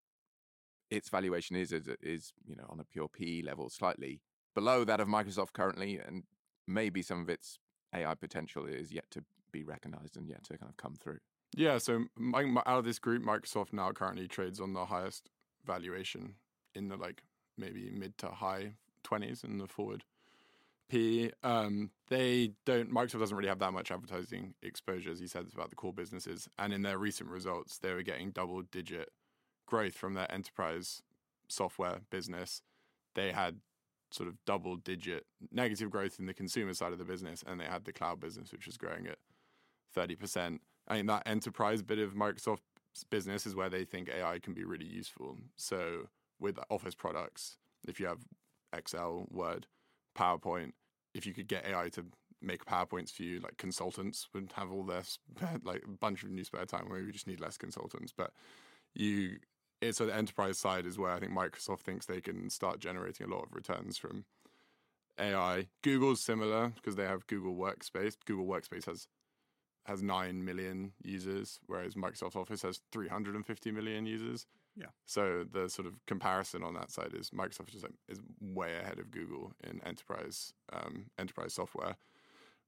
its 0.91 1.09
valuation 1.09 1.57
is, 1.57 1.73
is 1.73 1.89
is 2.01 2.33
you 2.47 2.55
know 2.55 2.67
on 2.71 2.79
a 2.79 2.85
pure 2.85 3.09
PE 3.09 3.43
level 3.43 3.69
slightly 3.69 4.21
below 4.55 4.85
that 4.85 5.01
of 5.01 5.09
Microsoft 5.09 5.55
currently, 5.55 5.99
and 5.99 6.23
maybe 6.69 7.03
some 7.03 7.21
of 7.21 7.29
its 7.29 7.59
AI 7.95 8.15
potential 8.15 8.67
is 8.67 8.93
yet 8.93 9.11
to 9.11 9.25
be 9.51 9.63
recognized 9.63 10.17
and 10.17 10.29
yet 10.29 10.45
to 10.45 10.57
kind 10.57 10.71
of 10.71 10.77
come 10.77 10.95
through. 10.95 11.19
Yeah, 11.55 11.79
so 11.79 12.05
my, 12.17 12.45
my, 12.45 12.63
out 12.65 12.79
of 12.79 12.85
this 12.85 12.99
group, 12.99 13.23
Microsoft 13.23 13.73
now 13.73 13.93
currently 13.93 14.27
trades 14.27 14.61
on 14.61 14.73
the 14.73 14.87
highest 14.87 15.29
valuation 15.67 16.35
in 16.75 16.89
the 16.89 16.97
like 16.97 17.23
maybe 17.59 17.91
mid 17.91 18.17
to 18.19 18.29
high 18.29 18.73
twenties 19.03 19.45
in 19.45 19.59
the 19.59 19.67
forward 19.67 20.05
P. 20.93 21.31
Um, 21.43 21.91
they 22.09 22.53
don't. 22.67 22.93
Microsoft 22.93 23.21
doesn't 23.21 23.37
really 23.37 23.49
have 23.49 23.61
that 23.61 23.73
much 23.73 23.91
advertising 23.91 24.53
exposure, 24.63 25.11
as 25.11 25.19
he 25.19 25.27
said 25.27 25.47
about 25.55 25.71
the 25.71 25.77
core 25.77 25.95
businesses. 25.95 26.51
And 26.59 26.71
in 26.71 26.83
their 26.83 26.99
recent 26.99 27.31
results, 27.31 27.79
they 27.79 27.95
were 27.95 28.03
getting 28.03 28.31
double 28.31 28.61
digit 28.61 29.09
growth 29.65 29.95
from 29.95 30.13
their 30.13 30.31
enterprise 30.31 31.03
software 31.49 32.01
business. 32.11 32.61
They 33.15 33.33
had 33.33 33.61
sort 34.13 34.29
of 34.29 34.37
double 34.47 34.77
digit 34.77 35.27
negative 35.51 35.91
growth 35.91 36.19
in 36.19 36.27
the 36.27 36.35
consumer 36.35 36.75
side 36.75 36.93
of 36.93 36.99
the 36.99 37.05
business, 37.05 37.43
and 37.47 37.61
they 37.61 37.65
had 37.65 37.85
the 37.85 37.93
cloud 37.93 38.21
business, 38.21 38.53
which 38.53 38.67
was 38.67 38.77
growing 38.77 39.07
at 39.07 39.19
30%. 39.97 40.59
I 40.89 40.97
mean, 40.97 41.07
that 41.07 41.23
enterprise 41.27 41.83
bit 41.83 41.99
of 41.99 42.15
Microsoft's 42.15 42.61
business 43.11 43.47
is 43.47 43.55
where 43.55 43.71
they 43.71 43.85
think 43.85 44.09
AI 44.09 44.39
can 44.39 44.55
be 44.55 44.65
really 44.65 44.87
useful. 44.87 45.37
So, 45.57 46.09
with 46.41 46.59
Office 46.71 46.95
products, 46.95 47.57
if 47.87 48.01
you 48.01 48.07
have 48.07 48.19
Excel, 48.73 49.27
Word, 49.31 49.67
PowerPoint, 50.17 50.73
if 51.15 51.27
you 51.27 51.35
could 51.35 51.49
get 51.49 51.67
AI 51.67 51.89
to 51.91 52.05
make 52.41 52.65
PowerPoints 52.65 53.13
for 53.13 53.23
you, 53.23 53.39
like 53.41 53.57
consultants 53.57 54.29
would 54.35 54.53
have 54.57 54.73
all 54.73 54.85
their 54.85 55.03
like 55.65 55.85
a 55.85 55.89
bunch 55.89 56.23
of 56.23 56.31
new 56.31 56.45
spare 56.45 56.67
time. 56.67 56.89
where 56.89 57.03
we 57.03 57.13
just 57.13 57.27
need 57.27 57.41
less 57.41 57.57
consultants, 57.57 58.13
but 58.17 58.33
you 58.95 59.37
it's 59.83 59.99
so 59.99 60.07
the 60.07 60.15
enterprise 60.15 60.59
side 60.59 60.87
is 60.87 60.97
where 60.97 61.11
I 61.11 61.19
think 61.19 61.33
Microsoft 61.33 61.81
thinks 61.81 62.07
they 62.07 62.21
can 62.21 62.49
start 62.49 62.79
generating 62.79 63.27
a 63.27 63.35
lot 63.35 63.45
of 63.45 63.55
returns 63.55 63.99
from 63.99 64.25
AI. 65.19 65.67
Google's 65.83 66.21
similar 66.21 66.69
because 66.69 66.97
they 66.97 67.05
have 67.05 67.27
Google 67.27 67.55
Workspace. 67.55 68.15
Google 68.25 68.47
Workspace 68.47 68.87
has 68.87 69.09
has 69.87 70.01
nine 70.01 70.45
million 70.45 70.93
users, 71.03 71.59
whereas 71.67 71.97
Microsoft 71.97 72.37
Office 72.37 72.63
has 72.63 72.81
350 72.93 73.73
million 73.73 74.07
users. 74.07 74.47
Yeah. 74.77 74.87
So 75.07 75.45
the 75.51 75.69
sort 75.69 75.89
of 75.89 75.95
comparison 76.07 76.63
on 76.63 76.75
that 76.75 76.93
side 76.93 77.15
is 77.19 77.31
Microsoft 77.31 77.75
is, 77.75 77.85
is 78.09 78.21
way 78.41 78.77
ahead 78.77 79.01
of 79.01 79.11
Google 79.11 79.53
in 79.65 79.83
enterprise 79.85 80.53
um, 80.73 81.07
enterprise 81.19 81.55
software, 81.55 81.97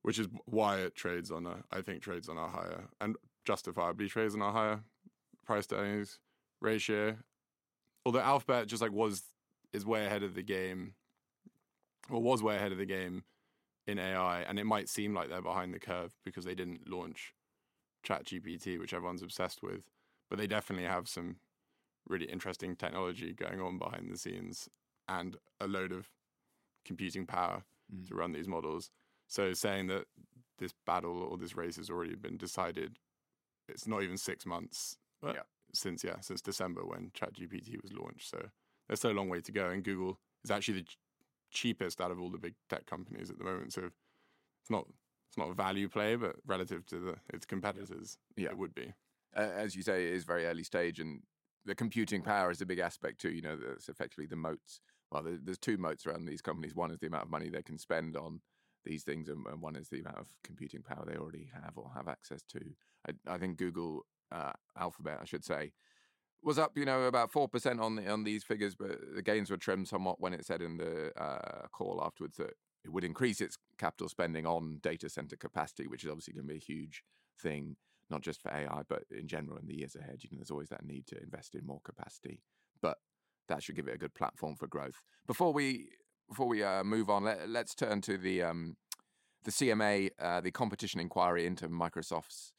which 0.02 0.18
is 0.18 0.26
why 0.46 0.78
it 0.78 0.96
trades 0.96 1.30
on 1.30 1.46
a 1.46 1.62
I 1.70 1.80
think 1.80 2.02
trades 2.02 2.28
on 2.28 2.36
a 2.36 2.48
higher 2.48 2.88
and 3.00 3.16
justifiably 3.44 4.08
trades 4.08 4.34
on 4.34 4.42
a 4.42 4.50
higher 4.50 4.80
price 5.46 5.66
to 5.68 5.76
earnings 5.76 6.18
ratio. 6.64 7.16
Although 8.04 8.20
Alphabet 8.20 8.66
just 8.66 8.82
like 8.82 8.92
was 8.92 9.22
is 9.72 9.86
way 9.86 10.06
ahead 10.06 10.22
of 10.22 10.34
the 10.34 10.42
game, 10.42 10.94
or 12.10 12.22
was 12.22 12.42
way 12.42 12.56
ahead 12.56 12.72
of 12.72 12.78
the 12.78 12.86
game 12.86 13.24
in 13.86 13.98
AI, 13.98 14.40
and 14.42 14.58
it 14.58 14.64
might 14.64 14.88
seem 14.88 15.14
like 15.14 15.28
they're 15.28 15.42
behind 15.42 15.74
the 15.74 15.78
curve 15.78 16.14
because 16.24 16.44
they 16.44 16.54
didn't 16.54 16.88
launch 16.88 17.34
ChatGPT, 18.06 18.78
which 18.78 18.94
everyone's 18.94 19.22
obsessed 19.22 19.62
with, 19.62 19.90
but 20.30 20.38
they 20.38 20.46
definitely 20.46 20.86
have 20.86 21.08
some 21.08 21.36
really 22.06 22.26
interesting 22.26 22.76
technology 22.76 23.32
going 23.32 23.60
on 23.60 23.78
behind 23.78 24.10
the 24.10 24.18
scenes 24.18 24.68
and 25.08 25.36
a 25.60 25.66
load 25.66 25.92
of 25.92 26.08
computing 26.84 27.26
power 27.26 27.64
mm. 27.94 28.06
to 28.08 28.14
run 28.14 28.32
these 28.32 28.48
models. 28.48 28.90
So 29.26 29.52
saying 29.54 29.86
that 29.88 30.04
this 30.58 30.72
battle 30.86 31.22
or 31.22 31.36
this 31.38 31.56
race 31.56 31.76
has 31.76 31.90
already 31.90 32.14
been 32.14 32.36
decided, 32.36 32.98
it's 33.68 33.86
not 33.86 34.02
even 34.02 34.18
six 34.18 34.44
months 34.44 34.98
yeah 35.32 35.42
since 35.72 36.04
yeah 36.04 36.20
since 36.20 36.40
December 36.40 36.82
when 36.84 37.10
ChatGPT 37.10 37.82
was 37.82 37.92
launched. 37.92 38.30
So 38.30 38.48
there's 38.88 38.98
still 39.00 39.12
a 39.12 39.12
long 39.12 39.28
way 39.28 39.40
to 39.40 39.52
go, 39.52 39.70
and 39.70 39.82
Google 39.82 40.18
is 40.44 40.50
actually 40.50 40.80
the 40.80 40.86
ch- 40.86 40.98
cheapest 41.50 42.00
out 42.00 42.10
of 42.10 42.20
all 42.20 42.30
the 42.30 42.38
big 42.38 42.54
tech 42.68 42.86
companies 42.86 43.30
at 43.30 43.38
the 43.38 43.44
moment. 43.44 43.72
So 43.72 43.90
it's 44.60 44.70
not 44.70 44.86
it's 45.28 45.38
not 45.38 45.50
a 45.50 45.54
value 45.54 45.88
play, 45.88 46.14
but 46.14 46.36
relative 46.46 46.86
to 46.86 47.00
the, 47.00 47.14
its 47.32 47.44
competitors, 47.44 48.18
yeah. 48.36 48.50
it 48.50 48.58
would 48.58 48.74
be. 48.74 48.92
Uh, 49.36 49.40
as 49.40 49.74
you 49.74 49.82
say, 49.82 50.06
it 50.06 50.12
is 50.12 50.22
very 50.22 50.46
early 50.46 50.62
stage, 50.62 51.00
and 51.00 51.22
the 51.64 51.74
computing 51.74 52.22
power 52.22 52.52
is 52.52 52.60
a 52.60 52.66
big 52.66 52.78
aspect 52.78 53.20
too. 53.20 53.30
You 53.30 53.42
know, 53.42 53.58
it's 53.72 53.88
effectively 53.88 54.26
the 54.26 54.36
moats. 54.36 54.80
Well, 55.10 55.24
there's 55.42 55.58
two 55.58 55.76
moats 55.76 56.06
around 56.06 56.26
these 56.26 56.40
companies. 56.40 56.74
One 56.74 56.90
is 56.90 56.98
the 56.98 57.08
amount 57.08 57.24
of 57.24 57.30
money 57.30 57.48
they 57.48 57.62
can 57.62 57.78
spend 57.78 58.16
on 58.16 58.40
these 58.84 59.02
things, 59.02 59.28
and, 59.28 59.44
one 59.60 59.76
is 59.76 59.88
the 59.88 60.00
amount 60.00 60.18
of 60.18 60.26
computing 60.44 60.82
power 60.82 61.04
they 61.06 61.16
already 61.16 61.50
have 61.52 61.72
or 61.76 61.90
have 61.96 62.06
access 62.06 62.42
to. 62.50 62.60
I, 63.08 63.34
I 63.34 63.38
think 63.38 63.56
Google 63.56 64.06
uh, 64.34 64.52
Alphabet, 64.78 65.18
I 65.22 65.24
should 65.24 65.44
say, 65.44 65.72
was 66.42 66.58
up, 66.58 66.72
you 66.76 66.84
know, 66.84 67.04
about 67.04 67.32
four 67.32 67.48
percent 67.48 67.80
on 67.80 67.96
the, 67.96 68.10
on 68.10 68.24
these 68.24 68.44
figures, 68.44 68.74
but 68.74 68.98
the 69.14 69.22
gains 69.22 69.50
were 69.50 69.56
trimmed 69.56 69.88
somewhat 69.88 70.20
when 70.20 70.34
it 70.34 70.44
said 70.44 70.60
in 70.60 70.76
the 70.76 71.12
uh, 71.20 71.66
call 71.72 72.02
afterwards 72.04 72.36
that 72.36 72.52
it 72.84 72.92
would 72.92 73.04
increase 73.04 73.40
its 73.40 73.56
capital 73.78 74.08
spending 74.08 74.46
on 74.46 74.78
data 74.82 75.08
center 75.08 75.36
capacity, 75.36 75.86
which 75.86 76.04
is 76.04 76.10
obviously 76.10 76.34
going 76.34 76.46
to 76.46 76.52
be 76.52 76.58
a 76.58 76.62
huge 76.62 77.02
thing, 77.40 77.76
not 78.10 78.20
just 78.20 78.42
for 78.42 78.52
AI, 78.52 78.82
but 78.88 79.04
in 79.10 79.26
general 79.26 79.56
in 79.56 79.66
the 79.66 79.76
years 79.76 79.96
ahead. 79.96 80.18
You 80.22 80.30
know, 80.32 80.38
there's 80.38 80.50
always 80.50 80.68
that 80.68 80.84
need 80.84 81.06
to 81.06 81.22
invest 81.22 81.54
in 81.54 81.66
more 81.66 81.80
capacity, 81.82 82.42
but 82.82 82.98
that 83.48 83.62
should 83.62 83.76
give 83.76 83.88
it 83.88 83.94
a 83.94 83.98
good 83.98 84.14
platform 84.14 84.56
for 84.56 84.66
growth. 84.66 85.02
Before 85.26 85.52
we 85.52 85.88
before 86.28 86.48
we 86.48 86.62
uh, 86.62 86.82
move 86.84 87.10
on, 87.10 87.24
let, 87.24 87.66
us 87.66 87.74
turn 87.74 88.00
to 88.02 88.16
the 88.16 88.42
um, 88.42 88.76
the 89.44 89.50
CMA, 89.50 90.10
uh, 90.18 90.40
the 90.40 90.50
competition 90.50 91.00
inquiry 91.00 91.46
into 91.46 91.68
Microsoft's 91.68 92.53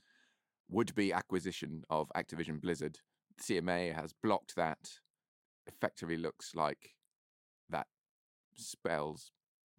would 0.70 0.94
be 0.96 1.14
acquisition 1.14 1.84
of 1.90 2.12
Activision 2.16 2.62
Blizzard. 2.62 3.00
CMA 3.42 3.94
has 3.94 4.14
blocked 4.14 4.56
that. 4.56 5.00
Effectively 5.68 6.18
looks 6.18 6.54
like 6.54 6.96
that 7.70 7.88
spells 8.56 9.32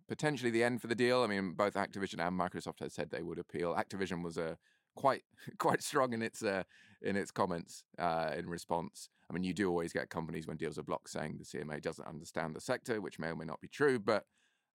potentially 0.08 0.50
the 0.50 0.64
end 0.64 0.80
for 0.80 0.86
the 0.86 0.94
deal. 0.94 1.22
I 1.22 1.26
mean, 1.26 1.52
both 1.52 1.74
Activision 1.74 2.26
and 2.26 2.38
Microsoft 2.38 2.80
have 2.80 2.92
said 2.92 3.10
they 3.10 3.22
would 3.22 3.38
appeal. 3.38 3.74
Activision 3.74 4.22
was 4.22 4.38
uh, 4.38 4.56
quite 4.96 5.22
quite 5.58 5.82
strong 5.82 6.12
in 6.12 6.22
its 6.22 6.42
uh, 6.42 6.64
in 7.02 7.16
its 7.16 7.30
comments 7.30 7.84
uh, 7.98 8.32
in 8.36 8.48
response. 8.48 9.08
I 9.30 9.34
mean, 9.34 9.44
you 9.44 9.52
do 9.52 9.68
always 9.68 9.92
get 9.92 10.08
companies 10.08 10.46
when 10.46 10.56
deals 10.56 10.78
are 10.78 10.84
blocked 10.84 11.10
saying 11.10 11.38
the 11.38 11.44
CMA 11.44 11.82
doesn't 11.82 12.06
understand 12.06 12.54
the 12.54 12.60
sector, 12.60 13.00
which 13.00 13.18
may 13.18 13.28
or 13.28 13.36
may 13.36 13.44
not 13.44 13.60
be 13.60 13.68
true. 13.68 13.98
But 13.98 14.24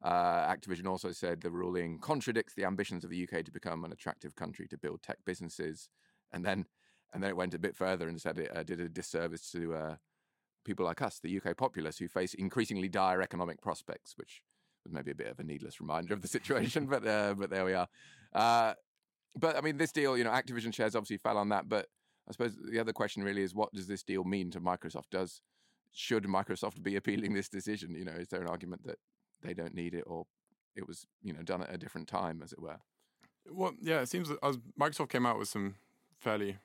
uh, 0.03 0.47
Activision 0.47 0.87
also 0.87 1.11
said 1.11 1.41
the 1.41 1.51
ruling 1.51 1.99
contradicts 1.99 2.53
the 2.53 2.65
ambitions 2.65 3.03
of 3.03 3.09
the 3.09 3.23
UK 3.23 3.43
to 3.45 3.51
become 3.51 3.83
an 3.83 3.91
attractive 3.91 4.35
country 4.35 4.67
to 4.67 4.77
build 4.77 5.01
tech 5.01 5.17
businesses 5.25 5.89
and 6.31 6.45
then 6.45 6.65
and 7.13 7.21
then 7.21 7.29
it 7.29 7.35
went 7.37 7.53
a 7.53 7.59
bit 7.59 7.75
further 7.75 8.07
and 8.07 8.21
said 8.21 8.37
it 8.37 8.55
uh, 8.55 8.63
did 8.63 8.79
a 8.79 8.87
disservice 8.87 9.51
to 9.51 9.73
uh, 9.73 9.95
people 10.63 10.85
like 10.85 11.01
us, 11.01 11.19
the 11.19 11.41
UK 11.41 11.57
populace, 11.57 11.97
who 11.97 12.07
face 12.07 12.33
increasingly 12.33 12.87
dire 12.87 13.21
economic 13.21 13.61
prospects, 13.61 14.13
which 14.15 14.41
was 14.83 14.93
maybe 14.93 15.11
a 15.11 15.15
bit 15.15 15.27
of 15.27 15.39
a 15.39 15.43
needless 15.43 15.81
reminder 15.81 16.13
of 16.13 16.21
the 16.21 16.27
situation, 16.27 16.85
but 16.89 17.05
uh, 17.05 17.33
but 17.37 17.49
there 17.49 17.65
we 17.65 17.73
are. 17.73 17.87
Uh, 18.33 18.73
but 19.35 19.57
I 19.57 19.61
mean, 19.61 19.77
this 19.77 19.91
deal, 19.91 20.17
you 20.17 20.23
know, 20.23 20.31
Activision 20.31 20.73
shares 20.73 20.95
obviously 20.95 21.17
fell 21.17 21.37
on 21.37 21.49
that, 21.49 21.69
but 21.69 21.87
I 22.27 22.31
suppose 22.31 22.55
the 22.71 22.79
other 22.79 22.93
question 22.93 23.23
really 23.23 23.41
is, 23.41 23.55
what 23.55 23.73
does 23.73 23.87
this 23.87 24.03
deal 24.03 24.23
mean 24.23 24.51
to 24.51 24.61
Microsoft? 24.61 25.09
Does 25.11 25.41
should 25.93 26.23
Microsoft 26.23 26.81
be 26.81 26.95
appealing 26.95 27.33
this 27.33 27.49
decision? 27.49 27.95
You 27.95 28.05
know, 28.05 28.13
is 28.13 28.29
there 28.29 28.41
an 28.41 28.47
argument 28.47 28.85
that 28.85 28.97
they 29.41 29.53
don't 29.53 29.73
need 29.73 29.93
it, 29.93 30.03
or 30.07 30.25
it 30.75 30.87
was 30.87 31.05
you 31.23 31.33
know 31.33 31.41
done 31.41 31.61
at 31.61 31.73
a 31.73 31.77
different 31.77 32.07
time, 32.07 32.41
as 32.43 32.51
it 32.53 32.61
were? 32.61 32.77
Well, 33.49 33.73
yeah, 33.81 34.01
it 34.01 34.09
seems 34.09 34.29
that 34.29 34.37
as 34.43 34.57
Microsoft 34.79 35.09
came 35.09 35.25
out 35.25 35.39
with 35.39 35.47
some 35.47 35.75
fairly 36.19 36.57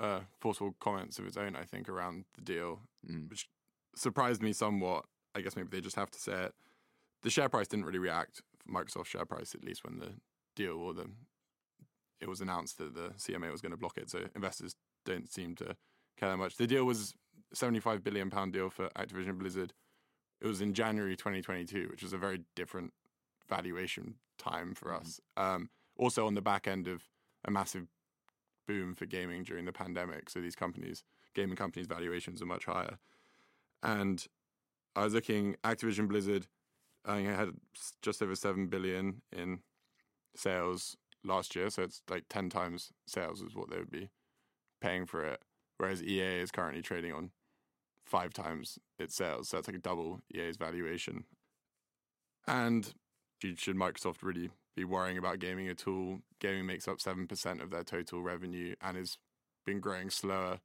uh, 0.00 0.20
forceful 0.40 0.74
comments 0.80 1.18
of 1.18 1.26
its 1.26 1.36
own, 1.36 1.56
I 1.56 1.64
think, 1.64 1.88
around 1.88 2.24
the 2.34 2.42
deal, 2.42 2.80
mm. 3.08 3.28
which 3.30 3.48
surprised 3.94 4.42
me 4.42 4.52
somewhat. 4.52 5.04
I 5.34 5.40
guess 5.40 5.56
maybe 5.56 5.68
they 5.70 5.80
just 5.80 5.96
have 5.96 6.10
to 6.10 6.18
say 6.18 6.44
it. 6.44 6.54
The 7.22 7.30
share 7.30 7.48
price 7.48 7.66
didn't 7.66 7.86
really 7.86 7.98
react. 7.98 8.42
Microsoft 8.70 9.06
share 9.06 9.24
price, 9.24 9.54
at 9.54 9.64
least 9.64 9.84
when 9.84 9.98
the 9.98 10.12
deal 10.54 10.76
or 10.76 10.94
the 10.94 11.06
it 12.20 12.28
was 12.28 12.40
announced 12.40 12.78
that 12.78 12.94
the 12.94 13.10
CMA 13.18 13.50
was 13.52 13.60
going 13.60 13.72
to 13.72 13.76
block 13.76 13.98
it. 13.98 14.08
So 14.08 14.20
investors 14.34 14.74
don't 15.04 15.30
seem 15.30 15.54
to 15.56 15.76
care 16.18 16.30
that 16.30 16.36
much. 16.36 16.56
The 16.56 16.66
deal 16.66 16.84
was 16.84 17.14
75 17.52 18.02
billion 18.02 18.30
pound 18.30 18.52
deal 18.52 18.70
for 18.70 18.88
Activision 18.96 19.38
Blizzard. 19.38 19.72
It 20.44 20.48
was 20.48 20.60
in 20.60 20.74
January 20.74 21.16
2022, 21.16 21.88
which 21.90 22.02
was 22.02 22.12
a 22.12 22.18
very 22.18 22.42
different 22.54 22.92
valuation 23.48 24.16
time 24.36 24.74
for 24.74 24.90
mm. 24.90 25.00
us. 25.00 25.18
Um, 25.38 25.70
also 25.96 26.26
on 26.26 26.34
the 26.34 26.42
back 26.42 26.68
end 26.68 26.86
of 26.86 27.04
a 27.46 27.50
massive 27.50 27.86
boom 28.68 28.94
for 28.94 29.06
gaming 29.06 29.42
during 29.42 29.64
the 29.64 29.72
pandemic. 29.72 30.28
So 30.28 30.42
these 30.42 30.54
companies, 30.54 31.02
gaming 31.34 31.56
companies' 31.56 31.86
valuations 31.86 32.42
are 32.42 32.46
much 32.46 32.66
higher. 32.66 32.98
And 33.82 34.26
I 34.94 35.04
was 35.04 35.14
looking 35.14 35.56
Activision 35.64 36.08
Blizzard. 36.08 36.46
I 37.06 37.20
had 37.20 37.52
just 38.02 38.22
over 38.22 38.34
seven 38.34 38.66
billion 38.66 39.22
in 39.32 39.60
sales 40.36 40.94
last 41.24 41.56
year, 41.56 41.70
so 41.70 41.82
it's 41.82 42.02
like 42.10 42.24
ten 42.28 42.50
times 42.50 42.92
sales 43.06 43.40
is 43.40 43.54
what 43.54 43.70
they 43.70 43.78
would 43.78 43.90
be 43.90 44.10
paying 44.82 45.06
for 45.06 45.24
it. 45.24 45.40
Whereas 45.78 46.02
EA 46.02 46.40
is 46.40 46.50
currently 46.50 46.82
trading 46.82 47.14
on 47.14 47.30
five 48.04 48.32
times 48.32 48.78
its 48.98 49.14
sales, 49.14 49.48
so 49.48 49.56
that's 49.56 49.68
like 49.68 49.76
a 49.76 49.80
double 49.80 50.20
EA's 50.34 50.56
valuation. 50.56 51.24
And 52.46 52.92
should 53.42 53.76
Microsoft 53.76 54.22
really 54.22 54.50
be 54.76 54.84
worrying 54.84 55.18
about 55.18 55.38
gaming 55.38 55.68
at 55.68 55.86
all? 55.86 56.20
Gaming 56.40 56.66
makes 56.66 56.88
up 56.88 57.00
seven 57.00 57.26
percent 57.26 57.60
of 57.62 57.70
their 57.70 57.84
total 57.84 58.22
revenue 58.22 58.74
and 58.80 58.96
has 58.96 59.18
been 59.64 59.80
growing 59.80 60.10
slower 60.10 60.60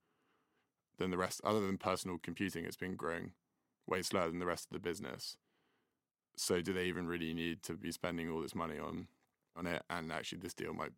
than 0.98 1.12
the 1.12 1.17
rest. 1.17 1.41
Other 1.43 1.65
than 1.65 1.77
personal 1.77 2.17
computing, 2.17 2.65
it's 2.65 2.77
been 2.77 2.96
growing 2.96 3.31
way 3.88 4.01
slower 4.01 4.29
than 4.29 4.39
the 4.39 4.46
rest 4.46 4.65
of 4.65 4.74
the 4.74 4.79
business. 4.79 5.38
So, 6.36 6.62
do 6.62 6.74
they 6.74 6.86
even 6.86 7.08
really 7.08 7.34
need 7.34 7.63
to 7.63 7.74
be 7.74 7.91
spending 7.91 8.29
all 8.29 8.41
this 8.41 8.55
money 8.55 8.77
on 8.77 9.08
on 9.55 9.67
it? 9.67 9.84
And 9.89 10.12
actually, 10.12 10.39
this 10.39 10.53
deal 10.53 10.74
might 10.74 10.91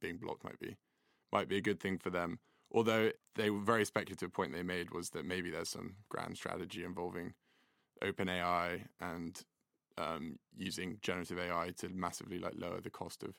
being 0.00 0.16
blocked 0.16 0.44
might 0.44 0.58
be 0.58 0.76
might 1.32 1.48
be 1.48 1.56
a 1.56 1.62
good 1.62 1.80
thing 1.80 1.98
for 1.98 2.10
them. 2.10 2.38
Although 2.70 3.12
they 3.34 3.50
were 3.50 3.60
very 3.60 3.84
speculative 3.84 4.32
point 4.32 4.52
they 4.52 4.62
made 4.62 4.90
was 4.90 5.10
that 5.10 5.24
maybe 5.24 5.50
there's 5.50 5.70
some 5.70 5.96
grand 6.08 6.36
strategy 6.36 6.84
involving 6.84 7.34
OpenAI 8.02 8.84
and 9.00 9.42
um, 9.96 10.38
using 10.56 10.98
generative 11.02 11.38
AI 11.38 11.72
to 11.78 11.88
massively 11.88 12.38
like 12.38 12.54
lower 12.56 12.80
the 12.80 12.90
cost 12.90 13.22
of 13.22 13.38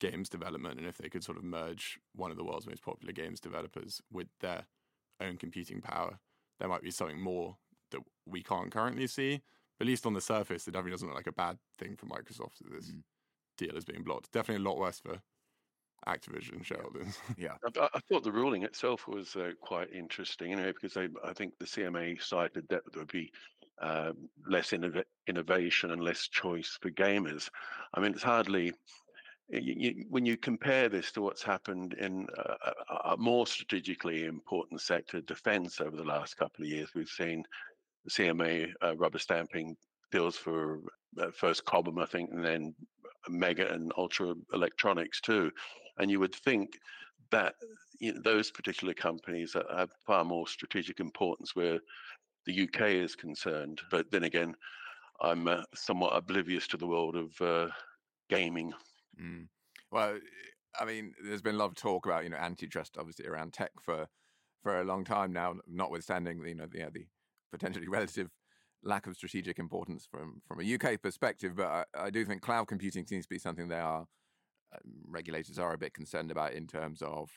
games 0.00 0.28
development, 0.28 0.78
and 0.78 0.86
if 0.86 0.98
they 0.98 1.08
could 1.08 1.24
sort 1.24 1.38
of 1.38 1.44
merge 1.44 1.98
one 2.14 2.30
of 2.30 2.36
the 2.36 2.44
world's 2.44 2.66
most 2.66 2.82
popular 2.82 3.12
games 3.12 3.40
developers 3.40 4.02
with 4.12 4.28
their 4.40 4.66
own 5.20 5.36
computing 5.36 5.80
power, 5.80 6.18
there 6.58 6.68
might 6.68 6.82
be 6.82 6.90
something 6.90 7.20
more 7.20 7.56
that 7.90 8.00
we 8.26 8.42
can't 8.42 8.70
currently 8.70 9.06
see. 9.06 9.42
But 9.78 9.86
at 9.86 9.88
least 9.88 10.06
on 10.06 10.14
the 10.14 10.20
surface, 10.20 10.66
it 10.66 10.72
definitely 10.72 10.92
doesn't 10.92 11.08
look 11.08 11.16
like 11.16 11.26
a 11.26 11.32
bad 11.32 11.58
thing 11.78 11.96
for 11.96 12.06
Microsoft 12.06 12.58
that 12.60 12.72
this 12.72 12.90
mm. 12.90 13.02
deal 13.58 13.76
is 13.76 13.84
being 13.84 14.02
blocked. 14.02 14.32
Definitely 14.32 14.64
a 14.64 14.68
lot 14.68 14.78
worse 14.78 15.00
for 15.00 15.20
Activision 16.06 16.64
shareholders. 16.64 17.18
Yeah, 17.36 17.56
I, 17.80 17.88
I, 17.94 18.00
thought 18.08 18.22
the 18.22 18.32
ruling 18.32 18.62
itself 18.62 19.08
was 19.08 19.34
uh, 19.36 19.52
quite 19.60 19.92
interesting, 19.92 20.50
you 20.50 20.56
know, 20.56 20.72
because 20.72 20.94
they, 20.94 21.08
I 21.24 21.32
think 21.32 21.58
the 21.58 21.66
CMA 21.66 22.22
cited 22.22 22.64
that 22.68 22.82
there 22.92 23.00
would 23.00 23.12
be 23.12 23.32
uh, 23.80 24.12
less 24.48 24.70
innov- 24.70 25.04
innovation 25.26 25.90
and 25.90 26.02
less 26.02 26.28
choice 26.28 26.78
for 26.80 26.90
gamers. 26.90 27.50
I 27.94 28.00
mean, 28.00 28.12
it's 28.12 28.22
hardly. 28.22 28.72
You, 29.48 30.06
when 30.10 30.26
you 30.26 30.36
compare 30.36 30.88
this 30.88 31.12
to 31.12 31.22
what's 31.22 31.42
happened 31.42 31.94
in 31.94 32.26
a, 32.36 33.12
a 33.12 33.16
more 33.16 33.46
strategically 33.46 34.24
important 34.24 34.80
sector, 34.80 35.20
defence, 35.20 35.80
over 35.80 35.96
the 35.96 36.02
last 36.02 36.36
couple 36.36 36.64
of 36.64 36.68
years, 36.68 36.90
we've 36.96 37.08
seen 37.08 37.44
CMA 38.10 38.72
uh, 38.82 38.96
rubber 38.96 39.20
stamping 39.20 39.76
deals 40.10 40.36
for 40.36 40.80
uh, 41.20 41.30
first 41.32 41.64
Cobham, 41.64 41.98
I 42.00 42.06
think, 42.06 42.30
and 42.32 42.44
then 42.44 42.74
Meggitt 43.30 43.72
and 43.72 43.92
Ultra 43.96 44.34
Electronics 44.52 45.20
too. 45.20 45.50
And 45.98 46.10
you 46.10 46.20
would 46.20 46.34
think 46.34 46.78
that 47.30 47.54
you 47.98 48.12
know, 48.12 48.20
those 48.22 48.50
particular 48.50 48.94
companies 48.94 49.54
have 49.54 49.90
far 50.06 50.24
more 50.24 50.46
strategic 50.46 51.00
importance 51.00 51.56
where 51.56 51.80
the 52.44 52.62
UK 52.62 52.82
is 52.90 53.16
concerned. 53.16 53.80
But 53.90 54.10
then 54.10 54.24
again, 54.24 54.54
I'm 55.20 55.48
uh, 55.48 55.62
somewhat 55.74 56.16
oblivious 56.16 56.66
to 56.68 56.76
the 56.76 56.86
world 56.86 57.16
of 57.16 57.40
uh, 57.40 57.68
gaming. 58.28 58.72
Mm. 59.20 59.48
Well, 59.90 60.18
I 60.78 60.84
mean, 60.84 61.14
there's 61.24 61.42
been 61.42 61.54
a 61.54 61.58
lot 61.58 61.66
of 61.66 61.74
talk 61.74 62.06
about 62.06 62.24
you 62.24 62.30
know 62.30 62.36
antitrust, 62.36 62.96
obviously 62.98 63.26
around 63.26 63.52
tech 63.52 63.70
for 63.82 64.06
for 64.62 64.80
a 64.80 64.84
long 64.84 65.04
time 65.04 65.32
now. 65.32 65.54
Notwithstanding 65.66 66.42
you 66.46 66.54
know 66.54 66.66
the, 66.66 66.90
the 66.92 67.06
potentially 67.50 67.88
relative 67.98 68.28
lack 68.82 69.06
of 69.06 69.16
strategic 69.16 69.58
importance 69.58 70.06
from 70.10 70.42
from 70.46 70.60
a 70.60 70.74
UK 70.74 71.00
perspective, 71.00 71.56
but 71.56 71.66
I, 71.66 71.84
I 71.94 72.10
do 72.10 72.24
think 72.24 72.42
cloud 72.42 72.68
computing 72.68 73.06
seems 73.06 73.24
to 73.24 73.30
be 73.30 73.38
something 73.38 73.68
they 73.68 73.80
are 73.80 74.06
regulators 75.06 75.58
are 75.58 75.72
a 75.72 75.78
bit 75.78 75.94
concerned 75.94 76.30
about 76.30 76.52
in 76.52 76.66
terms 76.66 77.02
of 77.02 77.30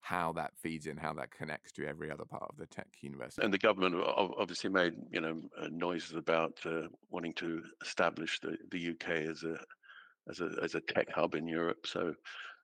how 0.00 0.32
that 0.32 0.52
feeds 0.56 0.86
in, 0.86 0.96
how 0.96 1.12
that 1.12 1.30
connects 1.30 1.72
to 1.72 1.86
every 1.86 2.10
other 2.10 2.24
part 2.24 2.46
of 2.48 2.56
the 2.56 2.66
tech 2.66 2.88
universe. 3.02 3.38
And 3.40 3.52
the 3.52 3.58
government 3.58 4.02
obviously 4.16 4.70
made 4.70 4.94
you 5.12 5.20
know 5.20 5.40
uh, 5.60 5.68
noises 5.70 6.16
about 6.16 6.58
uh, 6.64 6.88
wanting 7.10 7.34
to 7.34 7.62
establish 7.82 8.40
the, 8.40 8.56
the 8.70 8.90
UK 8.90 9.28
as 9.28 9.42
a 9.42 9.56
as 10.28 10.40
a 10.40 10.50
as 10.62 10.74
a 10.74 10.80
tech 10.80 11.10
hub 11.10 11.34
in 11.34 11.46
Europe. 11.46 11.86
So 11.86 12.14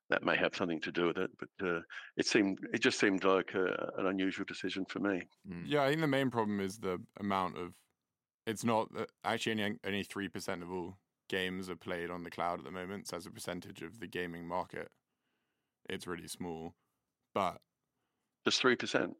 that 0.09 0.25
may 0.25 0.37
have 0.37 0.55
something 0.55 0.81
to 0.81 0.93
do 0.93 1.07
with 1.07 1.19
it. 1.19 1.31
But 1.39 1.67
uh, 1.67 1.81
it 2.17 2.27
seemed 2.27 2.59
it 2.73 2.81
just 2.81 2.99
seemed 2.99 3.25
like 3.25 3.55
a, 3.55 3.93
an 3.99 4.07
unusual 4.07 4.45
decision 4.47 4.85
for 4.89 5.01
me. 5.01 5.23
Mm. 5.51 5.65
Yeah, 5.67 5.83
I 5.83 5.89
think 5.89 6.01
the 6.01 6.07
main 6.07 6.31
problem 6.31 6.61
is 6.61 6.79
the 6.79 6.99
amount 7.21 7.59
of. 7.59 7.73
It's 8.47 8.65
not 8.65 8.89
actually 9.25 9.53
only 9.53 9.79
only 9.85 10.03
three 10.05 10.29
percent 10.29 10.63
of 10.63 10.71
all 10.71 10.97
games 11.29 11.69
are 11.69 11.77
played 11.77 12.11
on 12.11 12.23
the 12.23 12.31
cloud 12.31 12.59
at 12.59 12.65
the 12.65 12.71
moment. 12.71 13.09
So 13.09 13.17
as 13.17 13.27
a 13.27 13.31
percentage 13.31 13.83
of 13.83 14.01
the 14.01 14.07
gaming 14.07 14.47
market, 14.47 14.91
it's 15.89 16.07
really 16.07 16.29
small 16.29 16.75
but 17.37 17.61
just 18.47 18.63
three 18.63 18.77
percent 18.77 19.15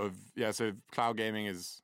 of 0.00 0.16
yeah. 0.34 0.50
So 0.50 0.72
cloud 0.90 1.16
gaming 1.16 1.46
is 1.46 1.82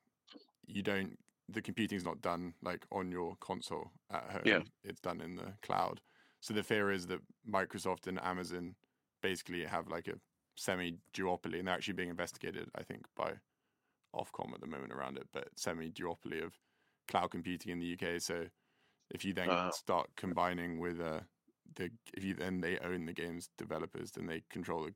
you 0.65 0.83
don't 0.83 1.17
the 1.47 1.61
computing 1.61 1.95
is 1.95 2.03
not 2.03 2.21
done 2.21 2.53
like 2.61 2.85
on 2.91 3.09
your 3.09 3.37
console 3.39 3.91
at 4.11 4.29
home. 4.29 4.41
Yeah. 4.43 4.59
it's 4.83 4.99
done 4.99 5.21
in 5.21 5.37
the 5.37 5.53
cloud. 5.61 6.01
So 6.41 6.53
the 6.53 6.61
fear 6.61 6.91
is 6.91 7.07
that 7.07 7.19
Microsoft 7.49 8.07
and 8.07 8.21
Amazon 8.21 8.75
basically 9.21 9.63
have 9.63 9.87
like 9.87 10.09
a 10.09 10.15
semi 10.55 10.97
duopoly, 11.13 11.59
and 11.59 11.69
they're 11.69 11.75
actually 11.75 11.93
being 11.93 12.09
investigated, 12.09 12.69
I 12.75 12.83
think, 12.83 13.05
by 13.15 13.31
Ofcom 14.13 14.53
at 14.53 14.59
the 14.59 14.67
moment 14.67 14.91
around 14.91 15.15
it, 15.17 15.27
but 15.31 15.47
semi 15.55 15.89
duopoly 15.89 16.43
of 16.43 16.51
cloud 17.07 17.31
computing 17.31 17.71
in 17.71 17.79
the 17.79 17.93
UK. 17.93 18.19
So 18.19 18.47
if 19.09 19.23
you 19.25 19.33
then 19.33 19.49
uh, 19.49 19.71
start 19.71 20.09
combining 20.15 20.79
with 20.79 20.99
uh, 20.99 21.21
the 21.75 21.89
if 22.13 22.23
you 22.23 22.33
then 22.33 22.61
they 22.61 22.77
own 22.79 23.05
the 23.05 23.13
games 23.13 23.49
developers, 23.57 24.11
then 24.11 24.27
they 24.27 24.43
control 24.49 24.83
the 24.83 24.93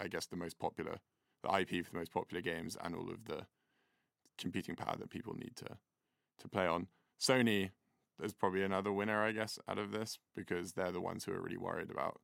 I 0.00 0.08
guess, 0.08 0.26
the 0.26 0.36
most 0.36 0.58
popular, 0.58 0.98
the 1.42 1.58
IP 1.58 1.84
for 1.84 1.92
the 1.92 1.98
most 1.98 2.12
popular 2.12 2.42
games 2.42 2.76
and 2.82 2.94
all 2.94 3.10
of 3.10 3.24
the 3.24 3.46
computing 4.38 4.76
power 4.76 4.96
that 4.98 5.10
people 5.10 5.34
need 5.34 5.56
to 5.56 5.78
to 6.38 6.48
play 6.48 6.66
on. 6.66 6.88
Sony 7.18 7.70
is 8.22 8.34
probably 8.34 8.62
another 8.62 8.92
winner, 8.92 9.22
I 9.22 9.32
guess, 9.32 9.58
out 9.68 9.78
of 9.78 9.90
this 9.90 10.18
because 10.34 10.72
they're 10.72 10.92
the 10.92 11.00
ones 11.00 11.24
who 11.24 11.32
are 11.32 11.40
really 11.40 11.56
worried 11.56 11.90
about 11.90 12.20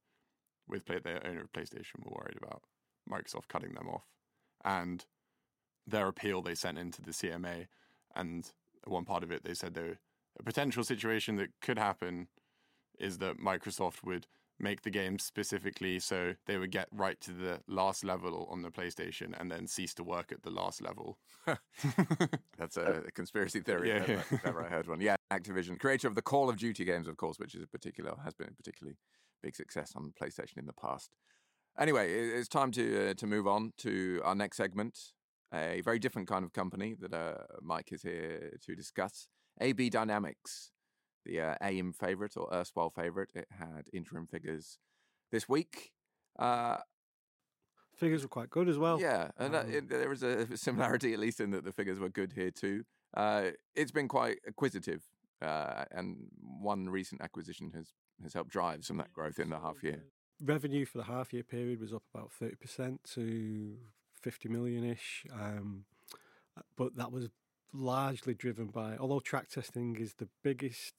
with 0.68 0.84
play, 0.84 0.98
their 0.98 1.26
owner 1.26 1.42
of 1.42 1.52
PlayStation 1.52 2.04
were 2.04 2.16
worried 2.16 2.36
about 2.36 2.62
Microsoft 3.10 3.48
cutting 3.48 3.72
them 3.72 3.88
off, 3.88 4.04
and 4.64 5.04
their 5.86 6.08
appeal 6.08 6.42
they 6.42 6.54
sent 6.54 6.78
into 6.78 7.00
the 7.00 7.10
CMA, 7.10 7.66
and 8.14 8.52
one 8.84 9.04
part 9.04 9.22
of 9.22 9.32
it 9.32 9.44
they 9.44 9.54
said 9.54 9.74
though 9.74 9.96
a 10.38 10.42
potential 10.42 10.84
situation 10.84 11.36
that 11.36 11.50
could 11.60 11.78
happen 11.78 12.28
is 12.98 13.18
that 13.18 13.38
Microsoft 13.38 14.04
would 14.04 14.26
make 14.58 14.82
the 14.82 14.90
game 14.90 15.18
specifically 15.18 15.98
so 15.98 16.34
they 16.46 16.56
would 16.56 16.70
get 16.70 16.86
right 16.92 17.20
to 17.20 17.32
the 17.32 17.60
last 17.66 18.04
level 18.04 18.46
on 18.50 18.62
the 18.62 18.70
PlayStation 18.70 19.38
and 19.38 19.50
then 19.50 19.66
cease 19.66 19.92
to 19.94 20.04
work 20.04 20.30
at 20.30 20.42
the 20.42 20.50
last 20.50 20.80
level. 20.80 21.18
That's 22.58 22.76
a, 22.76 23.02
conspiracy 23.14 23.60
theory. 23.60 23.88
Yeah, 23.88 23.98
never, 23.98 24.12
yeah. 24.12 24.38
never 24.44 24.62
heard 24.64 24.86
one. 24.86 25.00
Yeah, 25.00 25.16
Activision, 25.32 25.78
creator 25.78 26.06
of 26.06 26.14
the 26.14 26.22
Call 26.22 26.48
of 26.48 26.58
Duty 26.58 26.84
games, 26.84 27.08
of 27.08 27.16
course, 27.16 27.38
which 27.38 27.54
is 27.54 27.62
a 27.62 27.66
particular 27.66 28.14
has 28.24 28.34
been 28.34 28.48
a 28.48 28.54
particularly 28.54 28.96
big 29.42 29.56
success 29.56 29.92
on 29.96 30.12
PlayStation 30.20 30.58
in 30.58 30.66
the 30.66 30.72
past. 30.72 31.16
Anyway, 31.78 32.12
it's 32.12 32.48
time 32.48 32.70
to 32.72 33.10
uh, 33.10 33.14
to 33.14 33.26
move 33.26 33.46
on 33.46 33.72
to 33.78 34.20
our 34.24 34.34
next 34.34 34.58
segment. 34.58 34.98
A 35.54 35.80
very 35.82 35.98
different 35.98 36.28
kind 36.28 36.44
of 36.44 36.52
company 36.52 36.94
that 37.00 37.12
uh, 37.12 37.34
Mike 37.60 37.92
is 37.92 38.02
here 38.02 38.56
to 38.64 38.74
discuss. 38.74 39.28
AB 39.60 39.90
Dynamics 39.90 40.72
the 41.24 41.40
uh, 41.40 41.54
AIM 41.62 41.92
favourite 41.92 42.36
or 42.36 42.52
erstwhile 42.52 42.90
favourite. 42.90 43.28
It 43.34 43.48
had 43.50 43.88
interim 43.92 44.26
figures 44.26 44.78
this 45.30 45.48
week. 45.48 45.92
Uh, 46.38 46.78
figures 47.96 48.22
were 48.22 48.28
quite 48.28 48.50
good 48.50 48.68
as 48.68 48.78
well. 48.78 49.00
Yeah, 49.00 49.30
and 49.38 49.54
uh, 49.54 49.60
um, 49.60 49.72
it, 49.72 49.88
there 49.88 50.12
is 50.12 50.22
a 50.22 50.56
similarity, 50.56 51.12
at 51.12 51.18
least, 51.18 51.40
in 51.40 51.50
that 51.50 51.64
the 51.64 51.72
figures 51.72 51.98
were 51.98 52.08
good 52.08 52.32
here 52.32 52.50
too. 52.50 52.84
Uh, 53.14 53.50
it's 53.74 53.92
been 53.92 54.08
quite 54.08 54.38
acquisitive, 54.46 55.02
uh, 55.40 55.84
and 55.90 56.16
one 56.40 56.88
recent 56.88 57.20
acquisition 57.20 57.72
has 57.74 57.92
has 58.22 58.34
helped 58.34 58.50
drive 58.50 58.84
some 58.84 59.00
of 59.00 59.06
that 59.06 59.12
growth 59.12 59.38
in 59.38 59.50
the 59.50 59.58
half 59.58 59.82
year. 59.82 60.04
Revenue 60.40 60.84
for 60.84 60.98
the 60.98 61.04
half 61.04 61.32
year 61.32 61.42
period 61.42 61.80
was 61.80 61.92
up 61.92 62.02
about 62.14 62.32
thirty 62.32 62.56
percent 62.56 63.00
to 63.14 63.76
fifty 64.20 64.48
million 64.48 64.84
ish, 64.84 65.26
um, 65.32 65.84
but 66.76 66.96
that 66.96 67.12
was 67.12 67.28
largely 67.72 68.34
driven 68.34 68.66
by, 68.66 68.96
although 68.96 69.20
track 69.20 69.48
testing 69.48 69.96
is 69.96 70.14
the 70.14 70.28
biggest 70.42 70.94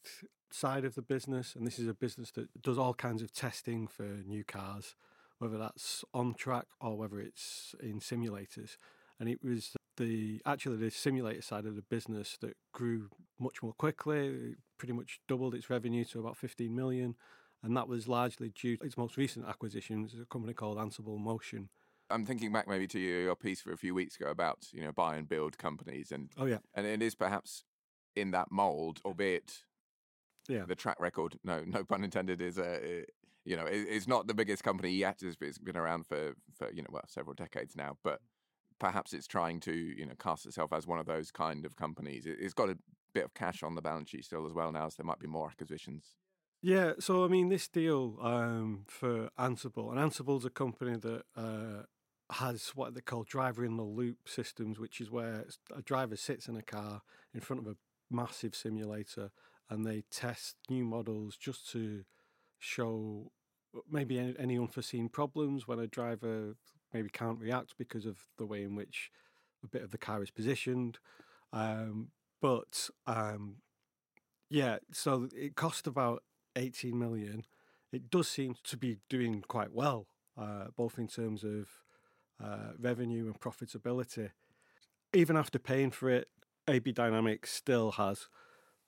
side 0.51 0.85
of 0.85 0.95
the 0.95 1.01
business, 1.01 1.55
and 1.55 1.65
this 1.65 1.79
is 1.79 1.87
a 1.87 1.93
business 1.93 2.31
that 2.31 2.61
does 2.61 2.77
all 2.77 2.93
kinds 2.93 3.21
of 3.21 3.33
testing 3.33 3.87
for 3.87 4.03
new 4.03 4.43
cars, 4.43 4.95
whether 5.39 5.57
that's 5.57 6.03
on 6.13 6.33
track 6.33 6.65
or 6.79 6.97
whether 6.97 7.19
it's 7.19 7.75
in 7.81 7.99
simulators. 7.99 8.77
And 9.19 9.29
it 9.29 9.43
was 9.43 9.75
the 9.97 10.41
actually 10.45 10.77
the 10.77 10.89
simulator 10.89 11.41
side 11.41 11.65
of 11.65 11.75
the 11.75 11.83
business 11.83 12.37
that 12.41 12.57
grew 12.73 13.09
much 13.39 13.61
more 13.61 13.73
quickly, 13.73 14.27
it 14.27 14.57
pretty 14.77 14.93
much 14.93 15.19
doubled 15.27 15.55
its 15.55 15.69
revenue 15.69 16.03
to 16.05 16.19
about 16.19 16.37
15 16.37 16.75
million. 16.75 17.15
And 17.61 17.77
that 17.77 17.87
was 17.87 18.07
largely 18.07 18.49
due 18.49 18.75
to 18.77 18.85
its 18.85 18.97
most 18.97 19.15
recent 19.15 19.47
acquisition, 19.47 20.09
a 20.21 20.25
company 20.25 20.53
called 20.53 20.77
Ansible 20.77 21.17
Motion, 21.17 21.69
I'm 22.09 22.25
thinking 22.25 22.51
back 22.51 22.67
maybe 22.67 22.87
to 22.87 22.99
your 22.99 23.35
piece 23.35 23.61
for 23.61 23.71
a 23.71 23.77
few 23.77 23.95
weeks 23.95 24.15
ago 24.15 24.29
about 24.29 24.67
you 24.71 24.83
know 24.83 24.91
buy 24.91 25.15
and 25.15 25.27
build 25.27 25.57
companies, 25.57 26.11
and 26.11 26.29
oh 26.37 26.45
yeah, 26.45 26.59
and 26.73 26.85
it 26.85 27.01
is 27.01 27.15
perhaps 27.15 27.63
in 28.15 28.31
that 28.31 28.51
mold, 28.51 28.99
albeit 29.05 29.63
yeah, 30.47 30.65
the 30.67 30.75
track 30.75 30.99
record, 30.99 31.37
no, 31.43 31.63
no 31.65 31.83
pun 31.83 32.03
intended, 32.03 32.41
is 32.41 32.59
uh, 32.59 33.03
you 33.45 33.57
know, 33.57 33.65
it's 33.67 34.07
not 34.07 34.27
the 34.27 34.33
biggest 34.33 34.63
company 34.63 34.91
yet. 34.91 35.21
It's, 35.21 35.35
it's 35.41 35.57
been 35.57 35.77
around 35.77 36.07
for, 36.07 36.33
for, 36.57 36.71
you 36.71 36.81
know, 36.81 36.87
well, 36.91 37.03
several 37.07 37.33
decades 37.33 37.75
now, 37.75 37.97
but 38.03 38.19
perhaps 38.79 39.13
it's 39.13 39.27
trying 39.27 39.59
to, 39.61 39.73
you 39.73 40.05
know, 40.05 40.13
cast 40.17 40.45
itself 40.45 40.71
as 40.71 40.87
one 40.87 40.99
of 40.99 41.05
those 41.05 41.31
kind 41.31 41.65
of 41.65 41.75
companies. 41.75 42.25
It, 42.25 42.37
it's 42.39 42.53
got 42.53 42.69
a 42.69 42.77
bit 43.13 43.25
of 43.25 43.33
cash 43.33 43.61
on 43.61 43.75
the 43.75 43.81
balance 43.81 44.09
sheet 44.09 44.25
still 44.25 44.45
as 44.45 44.53
well 44.53 44.71
now, 44.71 44.87
so 44.89 44.95
there 44.99 45.05
might 45.05 45.19
be 45.19 45.27
more 45.27 45.49
acquisitions. 45.49 46.15
Yeah, 46.61 46.93
so 46.99 47.25
I 47.25 47.27
mean, 47.27 47.49
this 47.49 47.67
deal 47.67 48.17
um, 48.21 48.85
for 48.87 49.29
Ansible, 49.37 49.91
and 49.91 49.99
Ansible's 49.99 50.45
a 50.45 50.49
company 50.49 50.95
that 50.95 51.23
uh, 51.35 51.83
has 52.33 52.69
what 52.75 52.93
they 52.93 53.01
call 53.01 53.23
driver 53.23 53.63
in 53.65 53.77
the 53.77 53.83
loop 53.83 54.27
systems, 54.27 54.79
which 54.79 54.99
is 54.99 55.11
where 55.11 55.45
a 55.75 55.81
driver 55.81 56.15
sits 56.15 56.47
in 56.47 56.55
a 56.55 56.61
car 56.61 57.01
in 57.33 57.39
front 57.39 57.61
of 57.61 57.67
a 57.67 57.77
massive 58.09 58.55
simulator 58.55 59.31
and 59.69 59.85
they 59.85 60.03
test 60.11 60.55
new 60.69 60.85
models 60.85 61.37
just 61.37 61.69
to 61.71 62.03
show 62.59 63.31
uh, 63.75 63.81
maybe 63.89 64.35
any, 64.37 64.57
unforeseen 64.57 65.09
problems 65.09 65.67
when 65.67 65.79
a 65.79 65.87
driver 65.87 66.55
maybe 66.93 67.09
can't 67.09 67.39
react 67.39 67.75
because 67.77 68.05
of 68.05 68.17
the 68.37 68.45
way 68.45 68.63
in 68.63 68.75
which 68.75 69.09
a 69.63 69.67
bit 69.67 69.81
of 69.81 69.91
the 69.91 69.97
car 69.97 70.21
is 70.21 70.29
positioned. 70.29 70.99
Um, 71.51 72.09
but 72.41 72.89
um, 73.07 73.57
yeah, 74.49 74.77
so 74.91 75.27
it 75.35 75.55
cost 75.55 75.87
about 75.87 76.23
18 76.55 76.97
million. 76.97 77.45
It 77.91 78.09
does 78.09 78.27
seem 78.27 78.55
to 78.63 78.77
be 78.77 78.97
doing 79.09 79.43
quite 79.47 79.71
well, 79.71 80.07
uh, 80.37 80.65
both 80.75 80.97
in 80.97 81.07
terms 81.07 81.43
of 81.43 81.67
uh, 82.41 82.73
revenue 82.79 83.25
and 83.25 83.39
profitability. 83.39 84.31
Even 85.13 85.37
after 85.37 85.59
paying 85.59 85.91
for 85.91 86.09
it, 86.09 86.29
AB 86.67 86.91
Dynamics 86.91 87.51
still 87.51 87.91
has, 87.91 88.27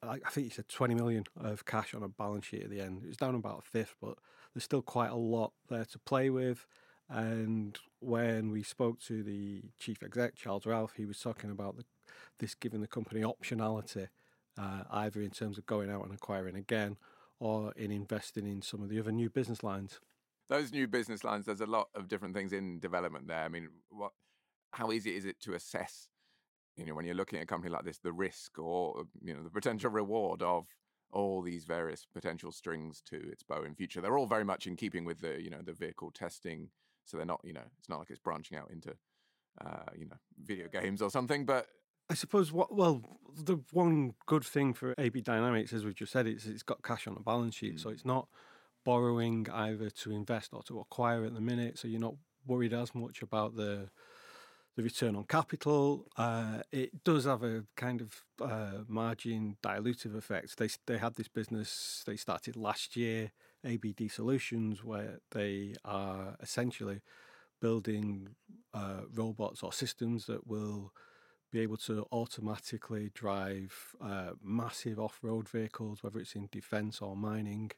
I 0.02 0.18
think 0.30 0.46
you 0.46 0.52
said 0.52 0.70
20 0.70 0.96
million 0.96 1.26
of 1.40 1.66
cash 1.66 1.94
on 1.94 2.04
a 2.04 2.08
balance 2.08 2.46
sheet 2.46 2.64
at 2.64 2.70
the 2.70 2.82
end. 2.82 3.04
It's 3.06 3.18
down 3.18 3.36
about 3.36 3.60
a 3.60 3.62
fifth, 3.62 3.96
but 4.02 4.18
there's 4.54 4.64
still 4.64 4.82
quite 4.82 5.12
a 5.12 5.16
lot 5.16 5.54
there 5.70 5.86
to 5.86 6.00
play 6.00 6.30
with. 6.30 6.66
And 7.10 7.78
when 8.00 8.52
we 8.52 8.64
spoke 8.64 9.00
to 9.02 9.24
the 9.24 9.64
chief 9.78 10.02
exec, 10.02 10.36
Charles 10.36 10.66
Ralph, 10.66 10.94
he 10.96 11.06
was 11.06 11.20
talking 11.20 11.52
about 11.52 11.78
the, 11.78 11.86
this 12.40 12.56
giving 12.56 12.82
the 12.82 12.88
company 12.88 13.22
optionality, 13.22 14.08
uh, 14.58 14.84
either 14.90 15.22
in 15.22 15.30
terms 15.30 15.58
of 15.58 15.66
going 15.66 15.92
out 15.92 16.04
and 16.04 16.14
acquiring 16.14 16.56
again 16.56 16.98
or 17.40 17.74
in 17.76 17.92
investing 17.92 18.48
in 18.48 18.62
some 18.62 18.82
of 18.82 18.90
the 18.90 19.00
other 19.00 19.12
new 19.12 19.30
business 19.30 19.64
lines. 19.64 20.00
Those 20.50 20.72
new 20.72 20.88
business 20.88 21.24
lines, 21.24 21.46
there's 21.46 21.62
a 21.62 21.66
lot 21.66 21.88
of 21.96 22.08
different 22.08 22.36
things 22.36 22.54
in 22.54 22.80
development 22.80 23.28
there. 23.28 23.44
I 23.44 23.50
mean, 23.50 23.70
what, 23.90 24.12
how 24.72 24.92
easy 24.92 25.16
is 25.16 25.26
it 25.26 25.40
to 25.42 25.54
assess, 25.54 26.10
you 26.76 26.86
know, 26.86 26.94
when 26.94 27.06
you're 27.06 27.16
looking 27.16 27.40
at 27.40 27.44
a 27.44 27.48
company 27.48 27.72
like 27.72 27.84
this, 27.84 27.98
the 27.98 28.14
risk 28.14 28.60
or, 28.60 29.06
you 29.24 29.34
know, 29.34 29.44
the 29.44 29.50
potential 29.50 29.90
reward 29.90 30.42
of 30.42 30.68
all 31.12 31.42
these 31.42 31.66
various 31.66 32.06
potential 32.14 32.52
strings 32.52 33.02
to 33.08 33.16
its 33.16 33.42
bow 33.42 33.64
in 33.64 33.74
future? 33.74 34.02
They're 34.02 34.18
all 34.18 34.28
very 34.28 34.44
much 34.44 34.68
in 34.68 34.76
keeping 34.76 35.06
with 35.06 35.22
the, 35.22 35.42
you 35.42 35.50
know, 35.50 35.62
the 35.64 35.74
vehicle 35.74 36.12
testing. 36.12 36.70
So 37.06 37.18
they're 37.18 37.26
not, 37.26 37.42
you 37.44 37.54
know, 37.54 37.64
it's 37.80 37.90
not 37.90 38.00
like 38.00 38.10
it's 38.10 38.20
branching 38.20 38.58
out 38.58 38.70
into, 38.72 38.94
uh, 39.66 39.92
you 39.98 40.06
know, 40.06 40.18
video 40.44 40.68
games 40.68 41.02
or 41.02 41.10
something, 41.10 41.46
but 41.46 41.68
I 42.10 42.14
suppose 42.14 42.52
what 42.52 42.76
well 42.76 43.02
the 43.36 43.58
one 43.72 44.14
good 44.28 44.44
thing 44.44 44.74
for 44.74 44.94
AB 44.98 45.22
Dynamics, 45.22 45.74
as 45.74 45.84
we've 45.84 45.96
just 45.96 46.12
said, 46.12 46.28
is 46.28 46.46
it's 46.46 46.64
got 46.64 46.84
cash 46.84 47.08
on 47.08 47.16
the 47.16 47.20
balance 47.20 47.56
sheet, 47.56 47.76
mm. 47.76 47.80
so 47.80 47.90
it's 47.90 48.06
not 48.06 48.28
borrowing 48.86 49.48
either 49.52 49.90
to 49.90 50.12
invest 50.12 50.54
or 50.54 50.64
to 50.64 50.80
acquire 50.80 51.26
at 51.26 51.34
the 51.34 51.42
minute. 51.42 51.78
So 51.78 51.88
you're 51.90 52.00
not 52.00 52.16
worried 52.48 52.74
as 52.74 52.96
much 52.96 53.22
about 53.22 53.56
the 53.56 53.90
the 54.76 54.84
return 54.84 55.16
on 55.16 55.24
capital. 55.24 56.06
Uh, 56.18 56.60
it 56.72 57.04
does 57.06 57.24
have 57.24 57.44
a 57.44 57.64
kind 57.78 58.02
of 58.02 58.24
uh, 58.42 58.84
margin 58.88 59.58
dilutive 59.64 60.16
effect. 60.16 60.58
They 60.58 60.70
they 60.86 60.98
had 60.98 61.16
this 61.16 61.28
business 61.28 62.04
they 62.06 62.18
started 62.18 62.56
last 62.56 62.96
year, 62.96 63.32
ABD 63.64 64.12
Solutions, 64.12 64.84
where 64.84 65.20
they 65.32 65.76
are 65.84 66.36
essentially 66.42 67.02
building 67.62 68.36
uh, 68.74 69.02
robots 69.14 69.64
or 69.64 69.72
systems 69.72 70.26
that 70.26 70.46
will 70.46 70.92
be 71.52 71.62
able 71.62 71.78
to 71.78 72.06
automatically 72.12 73.12
drive 73.14 73.96
uh, 74.04 74.32
massive 74.44 75.00
off-road 75.00 75.48
vehicles, 75.48 76.04
whether 76.04 76.20
it's 76.20 76.36
in 76.36 76.50
defence 76.52 77.02
or 77.02 77.16
mining. 77.16 77.72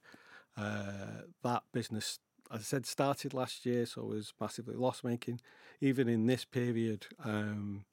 Uh, 0.58 1.24
that 1.43 1.63
business, 1.72 2.20
as 2.52 2.62
I 2.62 2.63
said, 2.63 2.86
started 2.86 3.34
last 3.34 3.65
year, 3.65 3.86
so 3.86 4.02
it 4.02 4.08
was 4.08 4.34
massively 4.39 4.76
loss-making. 4.76 5.39
Even 5.82 6.10
in 6.10 6.26
this 6.26 6.46
period, 6.46 7.06
um, 7.24 7.86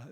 uh, 0.00 0.06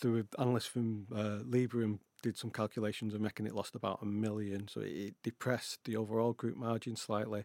through 0.00 0.26
analysts 0.38 0.66
from 0.66 1.06
uh, 1.12 1.42
Liberum 1.44 1.98
did 2.22 2.36
some 2.36 2.50
calculations 2.50 3.14
and 3.14 3.24
reckon 3.24 3.46
it 3.46 3.54
lost 3.54 3.74
about 3.74 4.00
a 4.02 4.06
million, 4.06 4.68
so 4.68 4.80
it 4.80 5.14
depressed 5.22 5.80
the 5.84 5.96
overall 5.96 6.32
group 6.32 6.56
margin 6.56 6.96
slightly. 6.96 7.44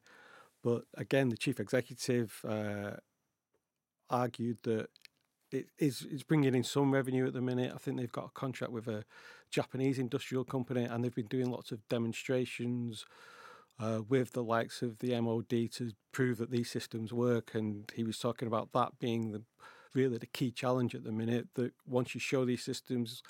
But 0.64 0.84
again, 0.96 1.30
the 1.30 1.38
chief 1.38 1.60
executive 1.60 2.40
uh, 2.48 2.98
argued 4.10 4.60
that 4.64 4.90
it 5.52 5.68
is 5.78 6.06
it's 6.10 6.24
bringing 6.24 6.56
in 6.56 6.64
some 6.64 6.92
revenue 6.92 7.28
at 7.28 7.34
the 7.34 7.42
minute. 7.42 7.72
I 7.74 7.78
think 7.78 7.98
they've 7.98 8.12
got 8.12 8.26
a 8.26 8.40
contract 8.40 8.74
with 8.74 8.88
a 8.88 9.04
Japanese 9.52 10.00
industrial 10.00 10.44
company, 10.44 10.84
and 10.84 11.04
they've 11.04 11.14
been 11.14 11.28
doing 11.28 11.52
lots 11.52 11.72
of 11.72 11.88
demonstrations 11.90 13.06
uh, 13.80 14.02
with 14.08 14.34
the 14.34 14.44
likes 14.44 14.82
of 14.82 15.00
the 15.00 15.20
MOD 15.20 15.50
to 15.50 15.92
prove 16.12 16.38
that 16.38 16.52
these 16.52 16.70
systems 16.70 17.12
work. 17.12 17.52
And 17.54 17.92
he 17.96 18.04
was 18.04 18.20
talking 18.20 18.48
about 18.48 18.72
that 18.74 19.00
being 19.00 19.32
the 19.32 19.44
really 19.94 20.18
the 20.18 20.26
key 20.26 20.52
challenge 20.52 20.96
at 20.96 21.04
the 21.04 21.12
minute. 21.12 21.48
That 21.56 21.74
once 21.86 22.14
you 22.14 22.20
show 22.20 22.46
these 22.46 22.64
systems, 22.64 23.22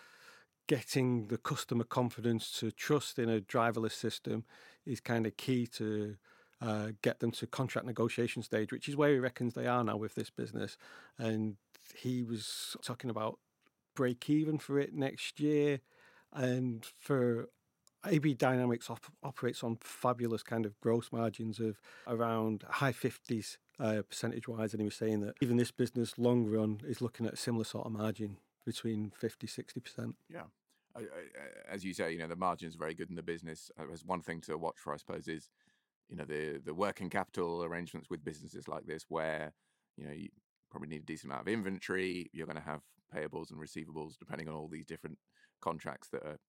getting 0.68 1.28
the 1.28 1.38
customer 1.38 1.84
confidence 1.84 2.52
to 2.60 2.72
trust 2.72 3.20
in 3.20 3.30
a 3.30 3.42
driverless 3.42 3.94
system 3.94 4.46
is 4.86 5.00
kind 5.00 5.26
of 5.26 5.38
key 5.38 5.68
to. 5.68 6.16
Uh, 6.62 6.94
get 7.02 7.20
them 7.20 7.32
to 7.32 7.46
contract 7.46 7.86
negotiation 7.86 8.42
stage, 8.42 8.72
which 8.72 8.88
is 8.88 8.96
where 8.96 9.12
he 9.12 9.20
reckons 9.20 9.54
they 9.54 9.68
are 9.68 9.84
now 9.84 9.98
with 9.98 10.16
this 10.16 10.30
business. 10.30 10.78
And 11.18 11.58
he 11.94 12.24
was 12.24 12.78
talking 12.82 13.10
about 13.10 13.38
break 13.96 14.30
even 14.30 14.58
for 14.58 14.80
it 14.80 14.94
next 14.94 15.42
year. 15.42 15.82
And 16.32 16.86
for 17.00 17.50
AB 18.06 18.34
Dynamics 18.34 18.90
op- 18.90 19.12
operates 19.24 19.64
on 19.64 19.78
fabulous 19.82 20.44
kind 20.44 20.66
of 20.66 20.80
gross 20.82 21.12
margins 21.12 21.60
of 21.60 21.80
around 22.08 22.64
high 22.68 22.92
50s 22.92 23.58
uh, 23.80 24.02
percentage 24.08 24.48
wise. 24.48 24.74
And 24.74 24.82
he 24.82 24.86
was 24.86 24.96
saying 24.96 25.22
that 25.22 25.36
even 25.42 25.58
this 25.58 25.72
business 25.72 26.18
long 26.18 26.46
run 26.46 26.82
is 26.86 27.02
looking 27.02 27.26
at 27.26 27.34
a 27.34 27.38
similar 27.38 27.64
sort 27.64 27.86
of 27.86 27.92
margin 27.92 28.38
between 28.66 29.12
50, 29.18 29.48
60%. 29.48 30.14
Yeah. 30.30 30.44
As 31.70 31.84
you 31.84 31.94
say, 31.94 32.12
you 32.12 32.20
know, 32.20 32.28
the 32.28 32.36
margins 32.36 32.76
are 32.76 32.80
very 32.80 32.94
good 32.94 33.10
in 33.10 33.16
the 33.16 33.24
business. 33.24 33.72
As 33.92 34.06
one 34.06 34.22
thing 34.22 34.42
to 34.42 34.58
watch 34.58 34.76
for, 34.78 34.94
I 34.94 34.98
suppose, 34.98 35.28
is, 35.28 35.50
you 36.08 36.16
know, 36.16 36.26
the, 36.26 36.62
the 36.64 36.74
working 36.74 37.10
capital 37.10 37.64
arrangements 37.64 38.10
with 38.10 38.24
businesses 38.24 38.68
like 38.68 38.86
this 38.86 39.06
where, 39.10 39.54
you 39.98 40.06
know, 40.06 40.12
you, 40.12 40.30
probably 40.74 40.90
need 40.90 41.04
a 41.04 41.06
decent 41.06 41.32
amount 41.32 41.48
of 41.48 41.54
inventory. 41.54 42.32
You're 42.34 42.48
going 42.48 42.58
to 42.58 42.64
have 42.64 42.82
payables 43.16 43.52
and 43.52 43.62
receivables 43.62 44.18
depending 44.18 44.50
on 44.50 44.56
all 44.56 44.68
these 44.68 44.88
different 44.88 45.20
contracts 45.62 46.10
that 46.10 46.24
are 46.24 46.40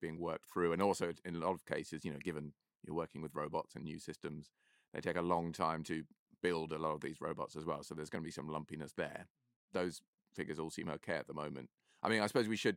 being 0.00 0.18
worked 0.18 0.46
through. 0.52 0.72
And 0.72 0.82
also, 0.82 1.12
in 1.24 1.36
a 1.36 1.38
lot 1.38 1.52
of 1.52 1.64
cases, 1.64 2.04
you 2.04 2.12
know, 2.12 2.18
given 2.22 2.52
you're 2.86 2.96
working 2.96 3.22
with 3.22 3.34
robots 3.34 3.74
and 3.74 3.84
new 3.84 3.98
systems, 3.98 4.50
they 4.92 5.00
take 5.00 5.16
a 5.16 5.22
long 5.22 5.52
time 5.52 5.82
to 5.84 6.04
build 6.42 6.72
a 6.72 6.78
lot 6.78 6.94
of 6.94 7.00
these 7.00 7.20
robots 7.20 7.56
as 7.56 7.64
well. 7.64 7.82
So 7.82 7.94
there's 7.94 8.10
going 8.10 8.22
to 8.22 8.26
be 8.26 8.32
some 8.32 8.48
lumpiness 8.48 8.92
there. 8.96 9.26
Those 9.72 10.00
figures 10.34 10.58
all 10.58 10.70
seem 10.70 10.88
okay 10.88 11.14
at 11.14 11.26
the 11.26 11.34
moment. 11.34 11.70
I 12.02 12.08
mean, 12.08 12.20
I 12.20 12.26
suppose 12.26 12.48
we 12.48 12.56
should 12.56 12.76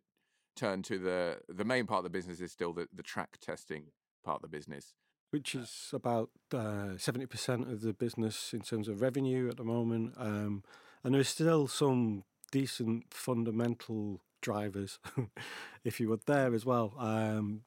turn 0.55 0.81
to 0.83 0.97
the 0.97 1.37
the 1.47 1.63
main 1.63 1.85
part 1.85 1.99
of 1.99 2.03
the 2.03 2.09
business 2.09 2.41
is 2.41 2.51
still 2.51 2.73
the, 2.73 2.87
the 2.93 3.03
track 3.03 3.37
testing 3.39 3.85
part 4.23 4.37
of 4.37 4.41
the 4.41 4.57
business 4.57 4.95
which 5.31 5.55
is 5.55 5.89
about 5.93 6.29
uh, 6.53 6.97
seventy 6.97 7.23
uh, 7.23 7.27
percent 7.27 7.71
of 7.71 7.81
the 7.81 7.93
business 7.93 8.53
in 8.53 8.61
terms 8.61 8.87
of 8.87 9.01
revenue 9.01 9.49
at 9.49 9.57
the 9.57 9.63
moment. 9.63 10.13
Um, 10.17 10.63
and 11.03 11.15
there's 11.15 11.29
still 11.29 11.67
some 11.67 12.25
decent 12.51 13.13
fundamental 13.13 14.21
drivers, 14.41 14.99
if 15.83 15.99
you 15.99 16.09
were 16.09 16.19
there 16.25 16.53
as 16.53 16.65
well. 16.65 16.93
Um, 16.97 17.61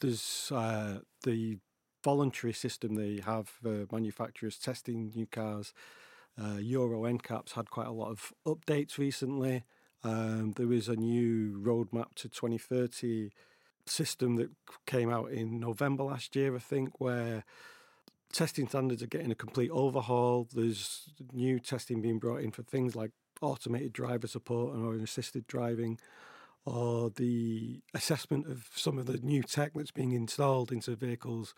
there's 0.00 0.52
uh, 0.54 0.98
the 1.24 1.58
voluntary 2.04 2.52
system 2.52 2.94
they 2.94 3.20
have 3.24 3.48
for 3.48 3.86
manufacturers 3.90 4.58
testing 4.58 5.10
new 5.14 5.26
cars. 5.26 5.72
Uh, 6.40 6.56
Euro 6.58 7.02
NCAP's 7.02 7.52
had 7.52 7.70
quite 7.70 7.88
a 7.88 7.92
lot 7.92 8.10
of 8.10 8.32
updates 8.46 8.98
recently. 8.98 9.64
Um, 10.04 10.52
there 10.56 10.72
is 10.72 10.88
a 10.88 10.94
new 10.94 11.60
roadmap 11.60 12.14
to 12.16 12.28
2030 12.28 13.30
system 13.86 14.36
that 14.36 14.50
came 14.86 15.10
out 15.10 15.32
in 15.32 15.58
November 15.58 16.04
last 16.04 16.36
year, 16.36 16.54
I 16.54 16.60
think, 16.60 17.00
where 17.00 17.44
testing 18.32 18.68
standards 18.68 19.02
are 19.02 19.08
getting 19.08 19.32
a 19.32 19.36
complete 19.36 19.70
overhaul. 19.72 20.48
There's 20.52 21.12
new 21.32 21.58
testing 21.58 22.00
being 22.00 22.20
brought 22.20 22.42
in 22.42 22.52
for 22.52 22.62
things 22.62 22.94
like 22.94 23.10
automated 23.40 23.92
driver 23.92 24.26
support 24.26 24.74
and 24.74 24.84
or 24.84 24.94
assisted 24.94 25.46
driving, 25.46 25.98
or 26.64 27.10
the 27.10 27.80
assessment 27.94 28.46
of 28.46 28.68
some 28.74 28.98
of 28.98 29.06
the 29.06 29.18
new 29.18 29.42
tech 29.42 29.72
that's 29.74 29.90
being 29.90 30.12
installed 30.12 30.72
into 30.72 30.96
vehicles, 30.96 31.54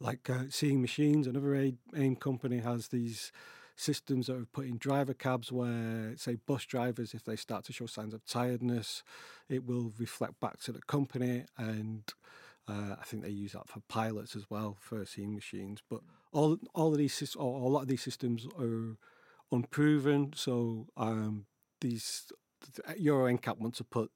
like 0.00 0.30
uh, 0.30 0.44
Seeing 0.50 0.80
Machines. 0.80 1.26
Another 1.26 1.54
AIM 1.94 2.16
company 2.16 2.58
has 2.58 2.88
these 2.88 3.32
systems 3.76 4.26
that 4.26 4.36
are 4.36 4.46
put 4.46 4.66
in 4.66 4.78
driver 4.78 5.14
cabs 5.14 5.52
where, 5.52 6.14
say, 6.16 6.36
bus 6.46 6.64
drivers, 6.64 7.12
if 7.12 7.24
they 7.24 7.36
start 7.36 7.64
to 7.64 7.72
show 7.72 7.86
signs 7.86 8.14
of 8.14 8.24
tiredness, 8.24 9.02
it 9.48 9.66
will 9.66 9.92
reflect 9.98 10.40
back 10.40 10.58
to 10.60 10.72
the 10.72 10.82
company 10.82 11.44
and 11.58 12.14
Uh, 12.68 12.96
I 13.00 13.04
think 13.04 13.22
they 13.22 13.30
use 13.30 13.52
that 13.52 13.68
for 13.68 13.80
pilots 13.86 14.34
as 14.34 14.50
well 14.50 14.76
for 14.80 15.04
seeing 15.06 15.34
machines. 15.34 15.82
But 15.88 16.00
all 16.32 16.58
all 16.74 16.90
of 16.92 16.98
these 16.98 17.36
or 17.36 17.60
a 17.60 17.68
lot 17.68 17.82
of 17.82 17.88
these 17.88 18.02
systems 18.02 18.44
are 18.58 18.96
unproven. 19.52 20.32
So 20.34 20.86
um, 20.96 21.46
these 21.80 22.26
Euro 22.96 23.32
NCAP 23.32 23.58
want 23.58 23.74
to 23.76 23.84
put 23.84 24.10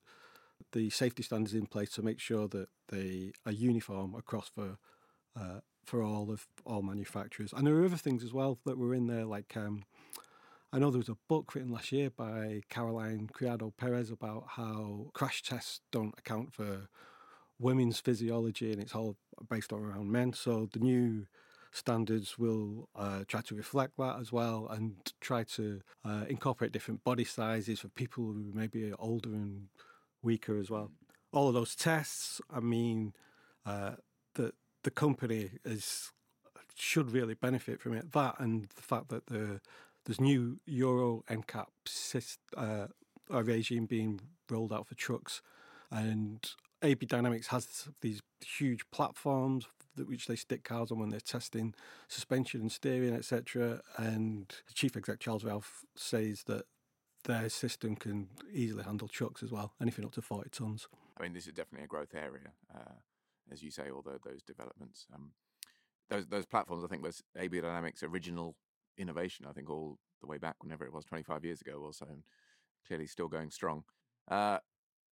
the 0.73 0.91
safety 0.91 1.23
standards 1.23 1.55
in 1.55 1.67
place 1.67 1.91
to 1.91 2.03
make 2.03 2.21
sure 2.21 2.49
that 2.49 2.69
they 2.89 3.33
are 3.47 3.53
uniform 3.53 4.15
across 4.15 4.49
for 4.49 4.79
uh, 5.37 5.61
for 5.85 6.03
all 6.03 6.31
of 6.31 6.47
all 6.65 6.83
manufacturers. 6.83 7.53
And 7.53 7.67
there 7.67 7.75
are 7.75 7.85
other 7.85 7.97
things 7.97 8.23
as 8.23 8.33
well 8.33 8.59
that 8.67 8.79
were 8.79 8.95
in 8.95 9.07
there, 9.07 9.25
like 9.25 9.57
um, 9.57 9.85
I 10.73 10.79
know 10.79 10.91
there 10.91 10.99
was 10.99 11.09
a 11.09 11.17
book 11.29 11.55
written 11.55 11.73
last 11.73 11.91
year 11.91 12.11
by 12.11 12.63
Caroline 12.69 13.29
Criado 13.33 13.73
Perez 13.77 14.11
about 14.11 14.45
how 14.51 15.11
crash 15.15 15.43
tests 15.43 15.81
don't 15.91 16.15
account 16.17 16.53
for 16.53 16.89
women's 17.59 17.99
physiology 17.99 18.73
and 18.73 18.81
it's 18.81 18.95
all 18.95 19.17
based 19.49 19.73
around 19.73 20.13
men. 20.13 20.33
So 20.33 20.69
the 20.73 20.79
new 20.79 21.27
standards 21.73 22.39
will 22.39 22.89
uh, 22.97 23.25
try 23.27 23.41
to 23.43 23.55
reflect 23.55 23.97
that 23.99 24.19
as 24.21 24.33
well 24.33 24.67
and 24.71 24.97
try 25.21 25.45
to 25.45 25.81
uh, 26.05 26.25
incorporate 26.29 26.73
different 26.73 27.05
body 27.05 27.25
sizes 27.25 27.81
for 27.81 27.89
people 27.89 28.25
who 28.25 28.51
maybe 28.55 28.91
are 28.91 28.97
older 28.99 29.31
and 29.31 29.69
weaker 30.23 30.59
as 30.59 30.71
well. 30.71 30.91
All 31.33 31.49
of 31.49 31.55
those 31.55 31.77
tests, 31.77 32.41
I 32.53 32.61
mean, 32.61 33.15
uh, 33.65 33.93
the 34.35 34.53
the 34.83 34.91
company 34.91 35.51
is 35.65 36.11
should 36.75 37.13
really 37.13 37.35
benefit 37.35 37.81
from 37.81 37.95
it. 37.95 38.13
That 38.13 38.37
and 38.39 38.69
the 38.75 38.83
fact 38.83 39.09
that 39.11 39.27
the 39.27 39.61
there's 40.05 40.21
new 40.21 40.59
Euro 40.67 41.23
NCAP 41.29 42.39
uh, 42.57 42.87
regime 43.29 43.87
being 43.87 44.21
rolled 44.51 44.73
out 44.73 44.89
for 44.89 44.95
trucks, 44.95 45.43
and 45.91 46.51
AB 46.83 47.07
Dynamics 47.07 47.49
has 47.49 47.89
these 48.01 48.23
huge 48.45 48.91
platforms 48.91 49.67
that 50.01 50.09
which 50.09 50.27
they 50.27 50.37
stick 50.37 50.65
cars 50.65 50.91
on 50.91 50.99
when 50.99 51.11
they're 51.11 51.21
testing 51.21 51.75
suspension 52.09 52.63
and 52.63 52.73
steering, 52.73 53.15
etc. 53.15 53.83
And 53.97 54.49
the 54.67 54.75
chief 54.75 54.97
exec 54.97 55.21
Charles 55.21 55.45
Ralph 55.45 55.85
says 55.95 56.45
that 56.45 56.65
their 57.25 57.49
system 57.51 57.97
can 57.97 58.29
easily 58.53 58.83
handle 58.83 59.07
trucks 59.07 59.43
as 59.43 59.53
well, 59.53 59.75
anything 59.81 60.05
up 60.05 60.13
to 60.13 60.23
forty 60.23 60.51
tons. 60.51 60.89
I 61.19 61.23
mean, 61.23 61.35
this 61.35 61.47
is 61.47 61.53
definitely 61.53 61.85
a 61.85 61.89
growth 61.89 62.15
area, 62.15 62.53
uh, 62.75 62.95
as 63.53 63.63
you 63.63 63.71
say. 63.71 63.91
Although 63.95 64.19
those 64.25 64.43
developments, 64.43 65.07
um, 65.15 65.33
those 66.09 66.27
those 66.27 66.47
platforms, 66.47 66.83
I 66.83 66.89
think 66.89 67.03
was 67.03 67.23
AB 67.37 67.61
Dynamics' 67.61 68.03
original 68.03 68.57
innovation. 68.97 69.47
I 69.49 69.53
think 69.53 69.69
all 69.69 69.99
the 70.21 70.27
way 70.27 70.39
back, 70.39 70.57
whenever 70.63 70.85
it 70.85 70.93
was, 70.93 71.05
twenty 71.05 71.23
five 71.23 71.45
years 71.45 71.61
ago 71.61 71.75
or 71.85 71.93
so, 71.93 72.07
and 72.09 72.23
clearly 72.87 73.07
still 73.07 73.29
going 73.29 73.51
strong. 73.51 73.85
Uh, 74.29 74.59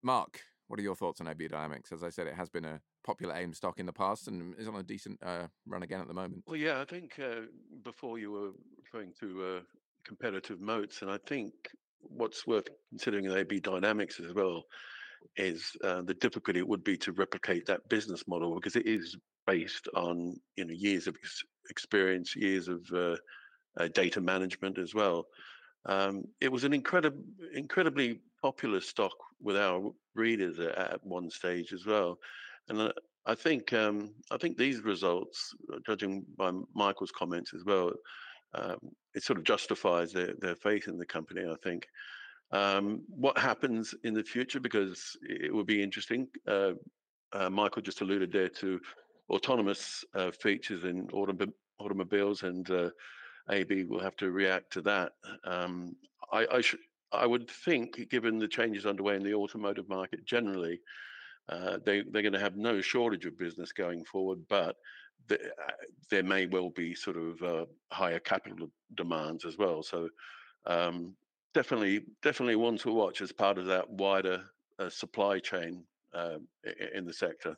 Mark, 0.02 0.42
what 0.68 0.80
are 0.80 0.84
your 0.84 0.96
thoughts 0.96 1.22
on 1.22 1.28
AB 1.28 1.48
Dynamics? 1.48 1.92
As 1.92 2.04
I 2.04 2.10
said, 2.10 2.28
it 2.28 2.36
has 2.36 2.50
been 2.50 2.66
a 2.66 2.80
popular 3.06 3.36
AIM 3.36 3.54
stock 3.54 3.80
in 3.80 3.86
the 3.86 3.94
past 3.94 4.28
and 4.28 4.56
is 4.58 4.68
on 4.68 4.76
a 4.76 4.84
decent 4.84 5.20
uh, 5.24 5.48
run 5.68 5.84
again 5.84 6.02
at 6.02 6.08
the 6.08 6.14
moment. 6.14 6.44
Well, 6.48 6.58
yeah, 6.58 6.82
I 6.82 6.86
think 6.86 7.20
uh, 7.20 7.42
before 7.84 8.18
you 8.18 8.32
were 8.32 8.52
referring 8.84 9.14
to 9.20 9.58
uh, 9.58 9.60
competitive 10.06 10.60
moats, 10.62 11.02
and 11.02 11.12
I 11.12 11.18
think 11.28 11.54
what's 12.00 12.46
worth 12.48 12.68
considering 12.90 13.26
in 13.26 13.32
AB 13.32 13.60
Dynamics 13.60 14.20
as 14.20 14.34
well 14.34 14.64
is 15.38 15.72
uh, 15.84 16.02
the 16.02 16.14
difficulty 16.14 16.60
it 16.60 16.68
would 16.68 16.84
be 16.84 16.98
to 16.98 17.12
replicate 17.14 17.66
that 17.66 17.88
business 17.90 18.24
model 18.28 18.56
because 18.56 18.76
it 18.76 18.86
is 18.86 19.16
based 19.48 19.88
on 19.96 20.36
you 20.56 20.66
know 20.66 20.74
years 20.74 21.08
of 21.08 21.16
ex- 21.22 21.44
experience, 21.70 22.36
years 22.36 22.68
of 22.68 22.82
uh, 22.94 23.16
uh, 23.80 23.88
data 23.94 24.22
management 24.22 24.78
as 24.78 24.94
well. 24.94 25.26
Um, 25.86 26.24
it 26.40 26.52
was 26.52 26.64
an 26.64 26.74
incredible, 26.74 27.24
incredibly 27.54 28.22
popular 28.44 28.82
stock 28.82 29.16
with 29.42 29.58
our 29.58 29.92
readers 30.14 30.60
at, 30.60 31.00
one 31.04 31.30
stage 31.30 31.74
as 31.74 31.86
well, 31.86 32.20
and 32.70 32.80
uh, 32.80 32.92
I 33.26 33.36
think 33.36 33.74
um, 33.74 34.14
I 34.32 34.38
think 34.38 34.58
these 34.58 34.82
results, 34.82 35.56
uh, 35.74 35.80
judging 35.86 36.26
by 36.38 36.52
Michael's 36.76 37.12
comments 37.12 37.54
as 37.54 37.64
well, 37.66 37.94
um, 38.54 38.78
it 39.16 39.24
sort 39.24 39.40
of 39.40 39.46
justifies 39.46 40.12
their, 40.12 40.34
their 40.40 40.56
faith 40.56 40.88
in 40.88 40.98
the 40.98 41.06
company. 41.06 41.44
I 41.50 41.56
think. 41.64 41.88
Um, 42.52 43.02
what 43.08 43.36
happens 43.36 43.96
in 44.04 44.14
the 44.14 44.24
future? 44.24 44.60
Because 44.60 45.18
it 45.24 45.52
will 45.52 45.64
be 45.64 45.82
interesting. 45.82 46.28
Uh, 46.48 46.74
uh, 47.32 47.50
Michael 47.50 47.82
just 47.82 48.02
alluded 48.02 48.32
there 48.32 48.50
to 48.50 48.80
autonomous 49.32 50.04
uh, 50.14 50.30
features 50.30 50.84
in 50.84 51.08
autom- 51.08 51.52
automobiles, 51.80 52.44
and 52.44 52.70
uh, 52.70 52.90
AB 53.50 53.86
will 53.86 54.00
have 54.00 54.16
to 54.18 54.32
react 54.32 54.72
to 54.74 54.82
that. 54.82 55.14
Um, 55.46 55.96
I, 56.32 56.46
I, 56.52 56.62
I 57.14 57.26
would 57.26 57.50
think, 57.50 58.10
given 58.10 58.40
the 58.40 58.48
changes 58.48 58.86
underway 58.86 59.16
in 59.16 59.24
the 59.24 59.34
automotive 59.36 59.88
market 59.88 60.26
generally, 60.26 60.80
uh, 61.50 61.78
they 61.86 62.04
they're 62.10 62.22
going 62.22 62.34
to 62.34 62.40
have 62.40 62.56
no 62.56 62.82
shortage 62.82 63.26
of 63.26 63.38
business 63.38 63.72
going 63.72 64.04
forward, 64.06 64.40
but 64.50 64.78
the, 65.28 65.36
uh, 65.36 65.72
there 66.10 66.24
may 66.24 66.46
well 66.46 66.70
be 66.70 66.96
sort 66.96 67.18
of 67.18 67.42
uh, 67.42 67.66
higher 67.92 68.20
capital 68.20 68.70
demands 68.96 69.46
as 69.46 69.58
well. 69.58 69.84
So 69.84 70.10
um, 70.66 71.16
definitely 71.54 72.02
definitely 72.22 72.56
one 72.56 72.78
to 72.80 72.92
watch 72.92 73.22
as 73.22 73.32
part 73.32 73.58
of 73.58 73.66
that 73.68 73.90
wider 73.90 74.44
uh, 74.80 74.90
supply 74.90 75.40
chain 75.40 75.84
uh, 76.14 76.38
in 76.96 77.06
the 77.06 77.14
sector. 77.14 77.58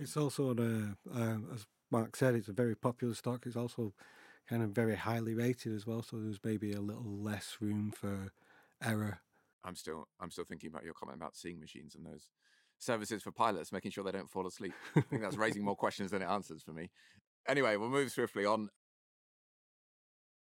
It's 0.00 0.16
also, 0.16 0.50
a, 0.50 0.52
um, 0.52 1.48
as 1.52 1.66
Mark 1.90 2.14
said, 2.14 2.34
it's 2.34 2.48
a 2.48 2.52
very 2.52 2.76
popular 2.76 3.14
stock. 3.14 3.46
It's 3.46 3.56
also 3.56 3.94
kind 4.48 4.62
of 4.62 4.70
very 4.70 4.96
highly 4.96 5.34
rated 5.34 5.74
as 5.74 5.86
well. 5.86 6.02
So 6.02 6.16
there's 6.18 6.40
maybe 6.42 6.72
a 6.72 6.80
little 6.80 7.18
less 7.22 7.58
room 7.60 7.92
for 7.94 8.32
error. 8.82 9.18
I'm 9.64 9.76
still 9.76 10.08
I'm 10.20 10.30
still 10.30 10.44
thinking 10.44 10.70
about 10.70 10.84
your 10.84 10.94
comment 10.94 11.18
about 11.18 11.36
seeing 11.36 11.60
machines 11.60 11.94
and 11.94 12.06
those 12.06 12.30
services 12.78 13.22
for 13.22 13.32
pilots, 13.32 13.72
making 13.72 13.90
sure 13.90 14.04
they 14.04 14.12
don't 14.12 14.30
fall 14.30 14.46
asleep. 14.46 14.72
I 14.96 15.00
think 15.02 15.22
that's 15.22 15.36
raising 15.36 15.64
more 15.64 15.76
questions 15.76 16.10
than 16.10 16.22
it 16.22 16.28
answers 16.28 16.62
for 16.62 16.72
me. 16.72 16.90
Anyway, 17.46 17.76
we'll 17.76 17.88
move 17.88 18.10
swiftly 18.10 18.46
on. 18.46 18.70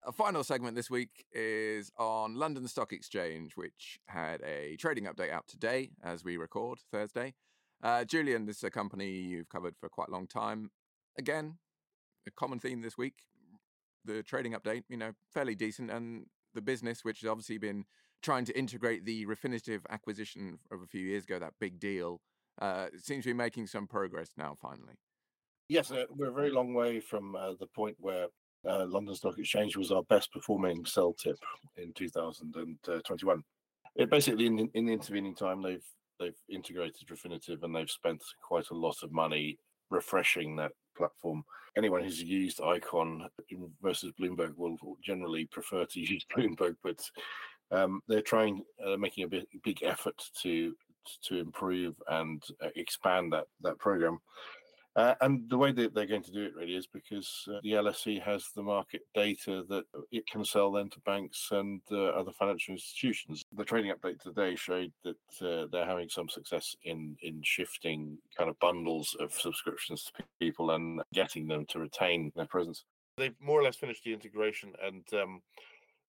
A 0.07 0.13
final 0.13 0.45
segment 0.45 0.77
this 0.77 0.91
week 0.91 1.25
is 1.33 1.91
on 1.99 2.35
London 2.35 2.69
Stock 2.69 2.93
Exchange, 2.93 3.57
which 3.57 3.99
had 4.07 4.43
a 4.43 4.77
trading 4.77 5.05
update 5.05 5.33
out 5.33 5.47
today 5.47 5.91
as 6.03 6.23
we 6.25 6.37
record 6.37 6.79
Thursday. 6.91 7.35
Uh, 7.83 8.05
Julian, 8.05 8.45
this 8.45 8.59
is 8.59 8.65
a 8.65 8.71
company 8.71 9.11
you've 9.11 9.49
covered 9.49 9.77
for 9.79 9.89
quite 9.89 10.09
a 10.09 10.13
long 10.13 10.27
time. 10.27 10.71
Again, 11.19 11.59
a 12.27 12.31
common 12.31 12.59
theme 12.59 12.83
this 12.83 12.99
week. 12.99 13.15
The 14.05 14.23
trading 14.23 14.53
update, 14.53 14.85
you 14.89 14.97
know, 14.97 15.13
fairly 15.33 15.55
decent, 15.55 15.91
and 15.91 16.27
the 16.55 16.63
business, 16.63 17.05
which 17.05 17.21
has 17.21 17.31
obviously 17.31 17.59
been 17.59 17.85
trying 18.23 18.45
to 18.47 18.59
integrate 18.59 19.05
the 19.05 19.27
Refinitiv 19.27 19.81
acquisition 19.91 20.59
of 20.71 20.83
a 20.83 20.87
few 20.87 21.03
years 21.03 21.25
ago, 21.25 21.39
that 21.39 21.55
big 21.61 21.79
deal, 21.79 22.21
uh, 22.61 22.87
seems 22.97 23.25
to 23.25 23.31
be 23.31 23.35
making 23.35 23.67
some 23.67 23.87
progress 23.87 24.31
now, 24.37 24.57
finally. 24.61 24.95
Yes, 25.69 25.91
uh, 25.91 26.05
we're 26.11 26.29
a 26.29 26.33
very 26.33 26.51
long 26.51 26.75
way 26.75 27.01
from 27.01 27.35
uh, 27.35 27.53
the 27.59 27.67
point 27.67 27.97
where 27.99 28.27
uh, 28.69 28.87
London 28.87 29.15
Stock 29.15 29.39
Exchange 29.39 29.77
was 29.77 29.91
our 29.91 30.03
best 30.05 30.33
performing 30.33 30.85
sell 30.85 31.13
tip 31.13 31.39
in 31.77 31.93
2021. 31.95 33.43
It 33.97 34.11
basically, 34.11 34.47
in, 34.47 34.71
in 34.75 34.87
the 34.87 34.93
intervening 34.93 35.35
time, 35.35 35.63
they've 35.63 35.85
they've 36.21 36.39
integrated 36.49 37.09
Refinitiv 37.09 37.63
and 37.63 37.75
they've 37.75 37.91
spent 37.91 38.23
quite 38.41 38.71
a 38.71 38.75
lot 38.75 39.03
of 39.03 39.13
money 39.13 39.59
refreshing 39.91 40.57
that 40.57 40.73
platform. 40.97 41.45
Anyone 41.77 42.05
who's 42.05 42.23
used 42.23 42.61
Eikon 42.61 43.27
versus 43.83 44.13
Bloomberg 44.21 44.57
will 44.57 44.77
generally 45.03 45.47
prefer 45.47 45.85
to 45.85 46.01
use 46.13 46.25
Bloomberg, 46.37 46.77
but 46.83 47.01
um, 47.71 48.01
they're 48.09 48.23
trying, 48.23 48.63
uh, 48.85 48.97
making 48.97 49.25
a 49.25 49.29
big, 49.29 49.45
big 49.63 49.83
effort 49.83 50.23
to 50.43 50.75
to 51.23 51.37
improve 51.37 51.95
and 52.09 52.43
uh, 52.63 52.69
expand 52.77 53.33
that 53.33 53.47
that 53.63 53.79
program. 53.79 54.19
Uh, 54.97 55.15
and 55.23 55.49
the 55.51 55.59
way 55.59 55.73
that 55.73 55.93
they're 55.93 56.07
going 56.07 56.23
to 56.23 56.31
do 56.31 56.45
it 56.45 56.55
really 56.55 56.77
is 56.77 56.87
because 56.87 57.49
uh, 57.49 57.59
the 57.65 57.73
LSE 57.73 58.23
has 58.23 58.47
the 58.55 58.63
market 58.63 59.03
data 59.13 59.65
that 59.69 59.85
it 60.13 60.25
can 60.29 60.45
sell 60.45 60.71
then 60.71 60.89
to 60.89 61.01
banks 61.01 61.49
and 61.51 61.81
uh, 61.91 62.07
other 62.11 62.31
financial 62.31 62.75
institutions. 62.75 63.43
The 63.57 63.65
trading 63.65 63.93
update 63.93 64.21
today 64.21 64.55
showed 64.55 64.93
that 65.03 65.17
uh, 65.43 65.67
they're 65.73 65.87
having 65.87 66.09
some 66.09 66.29
success 66.29 66.77
in 66.85 67.17
in 67.23 67.41
shifting 67.43 68.19
kind 68.39 68.49
of 68.49 68.59
bundles 68.61 69.17
of 69.19 69.33
subscriptions 69.33 70.05
to 70.05 70.25
people 70.39 70.71
and 70.71 71.01
getting 71.13 71.49
them 71.49 71.67
to 71.71 71.81
retain 71.81 72.31
their 72.37 72.47
presence. 72.47 72.85
They've 73.17 73.35
more 73.41 73.61
or 73.61 73.65
less 73.65 73.77
finished 73.77 74.05
the 74.05 74.13
integration 74.13 74.73
and. 74.83 75.03
Um, 75.13 75.43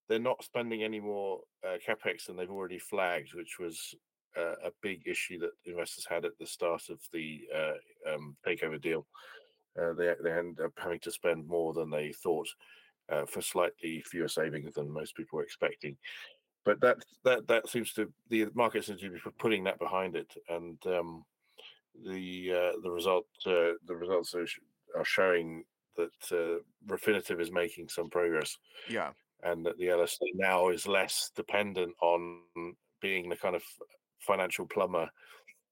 they're 0.07 0.19
not 0.19 0.43
spending 0.43 0.83
any 0.83 0.99
more 0.99 1.39
uh, 1.67 1.77
capex 1.83 2.27
than 2.27 2.35
they've 2.35 2.51
already 2.51 2.77
flagged, 2.77 3.33
which 3.33 3.57
was 3.59 3.95
uh, 4.37 4.55
a 4.65 4.71
big 4.81 5.01
issue 5.05 5.39
that 5.39 5.51
investors 5.65 6.05
had 6.09 6.25
at 6.25 6.37
the 6.39 6.45
start 6.45 6.83
of 6.89 6.99
the 7.13 7.41
uh, 7.55 8.13
um, 8.13 8.35
takeover 8.45 8.81
deal. 8.81 9.05
Uh, 9.79 9.93
they 9.93 10.13
they 10.23 10.31
end 10.31 10.59
up 10.61 10.71
having 10.77 10.99
to 10.99 11.11
spend 11.11 11.47
more 11.47 11.73
than 11.73 11.89
they 11.89 12.11
thought 12.11 12.47
uh, 13.09 13.25
for 13.25 13.41
slightly 13.41 14.01
fewer 14.05 14.27
savings 14.27 14.73
than 14.73 14.89
most 14.89 15.15
people 15.15 15.37
were 15.37 15.43
expecting. 15.43 15.97
But 16.63 16.81
that 16.81 16.97
that 17.23 17.47
that 17.47 17.69
seems 17.69 17.93
to 17.93 18.11
the 18.29 18.47
market 18.53 18.85
seems 18.85 19.01
to 19.01 19.11
be 19.11 19.19
putting 19.37 19.63
that 19.65 19.79
behind 19.79 20.15
it, 20.15 20.33
and 20.49 20.77
um, 20.87 21.23
the 22.05 22.51
uh, 22.51 22.79
the 22.81 22.91
result 22.91 23.25
the 23.43 23.77
results 23.87 24.33
are, 24.33 24.47
are 24.97 25.05
showing 25.05 25.63
that 25.97 26.09
uh, 26.31 26.59
Refinitiv 26.87 27.39
is 27.39 27.51
making 27.51 27.89
some 27.89 28.09
progress. 28.09 28.57
Yeah, 28.89 29.11
and 29.43 29.65
that 29.65 29.77
the 29.77 29.87
LSE 29.87 30.17
now 30.33 30.69
is 30.69 30.87
less 30.87 31.31
dependent 31.35 31.93
on 32.01 32.41
being 33.01 33.29
the 33.29 33.35
kind 33.35 33.55
of 33.55 33.63
financial 34.25 34.65
plumber 34.65 35.09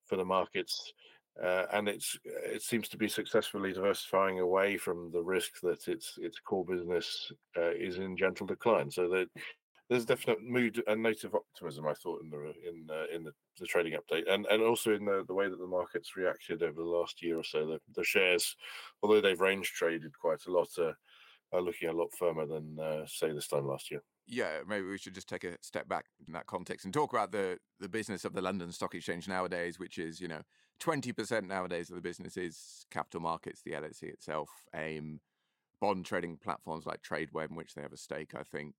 for 0.06 0.16
the 0.16 0.26
markets 0.26 0.94
uh, 1.42 1.66
and 1.74 1.88
it's 1.88 2.18
it 2.26 2.62
seems 2.62 2.88
to 2.88 2.98
be 2.98 3.08
successfully 3.08 3.74
diversifying 3.74 4.40
away 4.40 4.78
from 4.78 5.10
the 5.12 5.22
risk 5.22 5.60
that 5.62 5.88
its 5.88 6.14
its 6.22 6.40
core 6.40 6.66
business 6.66 7.32
uh, 7.58 7.72
is 7.72 7.98
in 7.98 8.16
gentle 8.16 8.46
decline. 8.46 8.92
So 8.92 9.26
there's 9.90 10.06
definite 10.06 10.44
mood 10.44 10.82
and 10.88 11.02
note 11.02 11.24
of 11.24 11.34
optimism. 11.34 11.88
I 11.88 11.94
thought 11.96 12.22
in 12.22 12.30
the 12.30 12.54
in 12.68 12.88
uh, 12.90 13.16
in 13.16 13.24
the, 13.24 13.32
the, 13.60 13.66
trading 13.66 13.98
update, 13.98 14.32
and 14.32 14.46
and 14.46 14.62
also 14.62 14.94
in 14.94 15.06
the, 15.06 15.24
the 15.28 15.34
way 15.34 15.50
that 15.50 15.60
the 15.60 15.66
market's 15.66 16.16
reacted 16.16 16.62
over 16.62 16.82
the 16.82 16.88
last 16.88 17.24
year 17.24 17.40
or 17.40 17.44
so. 17.44 17.66
The, 17.66 17.80
the 17.96 18.04
shares, 18.04 18.56
although 19.02 19.22
they've 19.22 19.40
range 19.40 19.72
traded 19.74 20.18
quite 20.20 20.46
a 20.48 20.52
lot, 20.52 20.70
uh, 20.78 20.94
are 21.52 21.62
looking 21.62 21.90
a 21.90 21.94
lot 21.94 22.10
firmer 22.18 22.46
than 22.46 22.78
uh, 22.80 23.06
say 23.08 23.32
this 23.34 23.48
time 23.48 23.66
last 23.66 23.90
year. 23.90 24.04
Yeah, 24.26 24.60
maybe 24.68 24.88
we 24.88 24.98
should 24.98 25.16
just 25.16 25.28
take 25.28 25.44
a 25.44 25.58
step 25.62 25.88
back 25.90 26.06
in 26.26 26.34
that 26.34 26.48
context 26.48 26.86
and 26.86 26.94
talk 26.94 27.12
about 27.12 27.32
the 27.32 27.58
the 27.80 27.90
business 27.90 28.24
of 28.24 28.34
the 28.34 28.42
London 28.42 28.72
Stock 28.72 28.96
Exchange 28.96 29.28
nowadays, 29.28 29.80
which 29.80 29.98
is 29.98 30.22
you 30.22 30.28
know 30.28 30.42
twenty 30.80 31.12
percent 31.12 31.48
nowadays 31.48 31.90
of 31.90 31.96
the 31.96 32.02
business 32.02 32.38
is 32.38 32.86
capital 32.90 33.20
markets, 33.20 33.62
the 33.64 33.72
LSE 33.72 34.04
itself, 34.04 34.50
AIM, 34.76 35.20
bond 35.82 36.06
trading 36.06 36.38
platforms 36.38 36.86
like 36.86 37.02
Tradeweb, 37.02 37.50
in 37.50 37.56
which 37.58 37.74
they 37.74 37.82
have 37.82 37.94
a 37.94 37.98
stake, 37.98 38.34
I 38.36 38.44
think. 38.44 38.76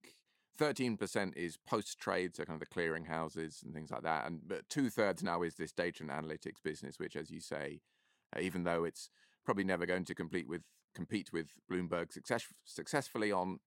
13% 0.57 1.35
is 1.35 1.57
post 1.67 1.99
trade, 1.99 2.35
so 2.35 2.45
kind 2.45 2.55
of 2.55 2.61
the 2.61 2.73
clearing 2.73 3.05
houses 3.05 3.61
and 3.63 3.73
things 3.73 3.91
like 3.91 4.03
that. 4.03 4.25
And 4.25 4.39
but 4.47 4.67
two 4.69 4.89
thirds 4.89 5.21
now 5.21 5.41
is 5.41 5.55
this 5.55 5.71
data 5.73 6.01
and 6.01 6.09
analytics 6.09 6.63
business, 6.63 6.97
which, 6.97 7.15
as 7.15 7.29
you 7.29 7.41
say, 7.41 7.81
uh, 8.35 8.39
even 8.39 8.63
though 8.63 8.85
it's 8.85 9.09
probably 9.43 9.65
never 9.65 9.85
going 9.85 10.05
to 10.05 10.15
compete 10.15 10.47
with 10.47 10.61
compete 10.95 11.31
with 11.33 11.47
Bloomberg 11.69 12.11
success, 12.11 12.45
successfully 12.63 13.31
on 13.31 13.59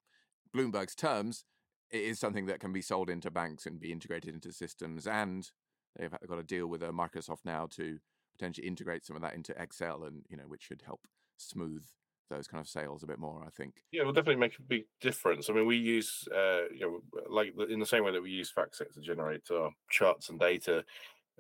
Bloomberg's 0.56 0.94
terms, 0.94 1.44
it 1.90 2.03
is 2.03 2.18
something 2.18 2.46
that 2.46 2.61
can 2.61 2.72
be 2.72 2.83
sold 2.83 3.11
into 3.11 3.31
banks 3.31 3.66
and 3.66 3.81
be 3.81 3.92
integrated 3.92 4.35
into 4.35 4.53
systems. 4.53 5.07
And 5.07 5.48
they've 5.96 6.11
got 6.11 6.38
a 6.38 6.42
deal 6.44 6.66
with 6.66 6.83
uh, 6.83 6.92
Microsoft 6.92 7.44
now 7.44 7.66
to 7.72 7.98
potentially 8.38 8.66
integrate 8.66 9.05
some 9.05 9.16
of 9.16 9.22
that 9.22 9.35
into 9.35 9.61
Excel, 9.61 10.05
and 10.05 10.22
you 10.29 10.37
know, 10.37 10.44
which 10.44 10.62
should 10.62 10.83
help 10.85 11.01
smooth 11.37 11.85
those 12.31 12.46
kind 12.46 12.61
of 12.61 12.68
sales 12.68 13.03
a 13.03 13.07
bit 13.07 13.18
more. 13.18 13.42
I 13.44 13.51
think. 13.51 13.74
Yeah, 13.90 14.03
it 14.03 14.07
will 14.07 14.12
definitely 14.12 14.40
make 14.40 14.59
a 14.59 14.62
big 14.62 14.85
difference. 15.01 15.48
I 15.48 15.55
mean, 15.55 15.66
we 15.66 15.77
use, 15.77 16.29
uh, 16.35 16.68
you 16.72 16.81
know, 16.81 17.22
like 17.29 17.55
in 17.68 17.81
the 17.81 17.87
same 17.87 18.05
way 18.05 18.12
that 18.12 18.22
we 18.22 18.31
use 18.31 18.53
FactSet 18.53 18.92
to 18.94 19.01
generate 19.01 19.51
our 19.51 19.70
charts 19.90 20.29
and 20.29 20.38
data. 20.38 20.85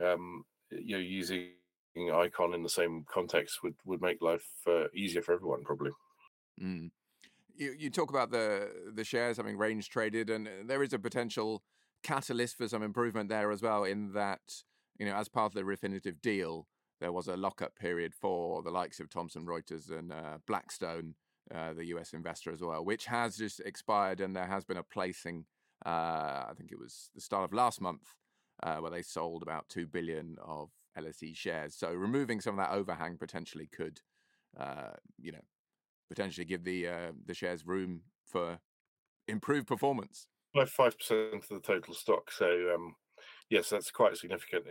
Um, 0.02 0.44
you 0.70 0.96
know, 0.96 1.02
using 1.02 1.50
Eikon 1.96 2.54
in 2.54 2.62
the 2.62 2.68
same 2.68 3.04
context 3.10 3.62
would 3.62 3.74
would 3.84 4.00
make 4.00 4.22
life 4.22 4.46
uh, 4.66 4.88
easier 4.94 5.22
for 5.22 5.34
everyone, 5.34 5.64
probably. 5.64 5.90
Mm. 6.62 6.90
You 7.58 7.74
you 7.76 7.90
talk 7.90 8.08
about 8.08 8.30
the 8.30 8.70
the 8.94 9.04
shares 9.04 9.36
having 9.36 9.58
range 9.58 9.90
traded, 9.90 10.30
and 10.30 10.46
uh, 10.46 10.50
there 10.64 10.82
is 10.82 10.92
a 10.92 10.98
potential 10.98 11.64
catalyst 12.04 12.56
for 12.56 12.68
some 12.68 12.84
improvement 12.84 13.28
there 13.28 13.50
as 13.50 13.62
well. 13.62 13.82
In 13.82 14.12
that, 14.12 14.62
you 14.96 15.04
know, 15.04 15.16
as 15.16 15.28
part 15.28 15.46
of 15.46 15.54
the 15.54 15.62
Refinitiv 15.62 16.20
deal, 16.22 16.68
there 17.00 17.10
was 17.10 17.26
a 17.26 17.36
lockup 17.36 17.74
period 17.74 18.14
for 18.14 18.62
the 18.62 18.70
likes 18.70 19.00
of 19.00 19.10
Thomson 19.10 19.44
Reuters 19.44 19.90
and 19.90 20.12
uh, 20.12 20.38
Blackstone, 20.46 21.16
uh, 21.52 21.72
the 21.72 21.86
US 21.86 22.12
investor 22.12 22.52
as 22.52 22.60
well, 22.60 22.84
which 22.84 23.06
has 23.06 23.36
just 23.36 23.58
expired, 23.60 24.20
and 24.20 24.36
there 24.36 24.46
has 24.46 24.64
been 24.64 24.76
a 24.76 24.84
placing. 24.84 25.44
Uh, 25.84 26.46
I 26.48 26.52
think 26.56 26.70
it 26.70 26.78
was 26.78 27.10
the 27.16 27.20
start 27.20 27.44
of 27.44 27.52
last 27.52 27.80
month, 27.80 28.14
uh, 28.62 28.76
where 28.76 28.92
they 28.92 29.02
sold 29.02 29.42
about 29.42 29.68
two 29.68 29.88
billion 29.88 30.36
of 30.44 30.70
LSE 30.96 31.36
shares. 31.36 31.74
So 31.74 31.92
removing 31.92 32.40
some 32.40 32.56
of 32.56 32.64
that 32.64 32.74
overhang 32.74 33.16
potentially 33.16 33.66
could, 33.66 34.00
uh, 34.58 34.92
you 35.20 35.32
know, 35.32 35.44
potentially 36.08 36.44
give 36.44 36.64
the 36.64 36.88
uh, 36.88 37.12
the 37.26 37.34
shares 37.34 37.66
room 37.66 38.00
for 38.26 38.58
improved 39.26 39.66
performance. 39.66 40.26
By 40.54 40.64
five 40.64 40.98
percent 40.98 41.34
of 41.34 41.48
the 41.48 41.60
total 41.60 41.94
stock. 41.94 42.30
So 42.30 42.46
um, 42.74 42.94
yes, 43.50 43.68
that's 43.68 43.90
quite 43.90 44.16
significant 44.16 44.64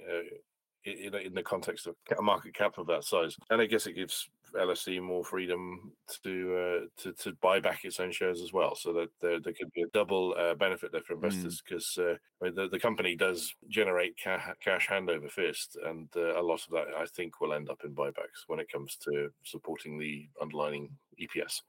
in, 0.84 1.14
in 1.16 1.34
the 1.34 1.44
context 1.44 1.88
of 1.88 1.96
a 2.18 2.22
market 2.22 2.54
cap 2.54 2.78
of 2.78 2.88
that 2.88 3.04
size. 3.04 3.36
And 3.50 3.62
I 3.62 3.66
guess 3.66 3.88
it 3.88 3.94
gives 3.94 4.28
LSE 4.56 5.02
more 5.02 5.24
freedom 5.24 5.92
to 6.24 6.56
uh, 6.56 7.02
to, 7.02 7.14
to 7.14 7.34
buy 7.42 7.60
back 7.60 7.84
its 7.84 8.00
own 8.00 8.12
shares 8.12 8.42
as 8.42 8.54
well, 8.54 8.76
so 8.76 8.94
that 8.94 9.10
there, 9.22 9.40
there 9.40 9.54
could 9.54 9.72
be 9.74 9.82
a 9.82 9.88
double 9.94 10.36
uh, 10.38 10.56
benefit 10.56 10.92
there 10.92 11.02
for 11.02 11.14
investors 11.14 11.62
because 11.64 11.96
mm. 11.98 12.14
uh, 12.14 12.18
I 12.42 12.46
mean, 12.46 12.56
the, 12.56 12.68
the 12.70 12.80
company 12.80 13.16
does 13.16 13.54
generate 13.70 14.16
ca- 14.24 14.54
cash 14.64 14.88
hand 14.88 15.10
over 15.10 15.28
fist, 15.28 15.78
and 15.86 16.08
uh, 16.16 16.40
a 16.40 16.44
lot 16.44 16.62
of 16.62 16.72
that 16.72 16.88
I 16.98 17.06
think 17.16 17.40
will 17.40 17.54
end 17.54 17.70
up 17.70 17.82
in 17.84 17.94
buybacks 17.96 18.46
when 18.48 18.60
it 18.60 18.72
comes 18.72 18.98
to 19.06 19.30
supporting 19.44 20.00
the 20.00 20.28
underlying 20.42 20.90
EPS. 21.22 21.62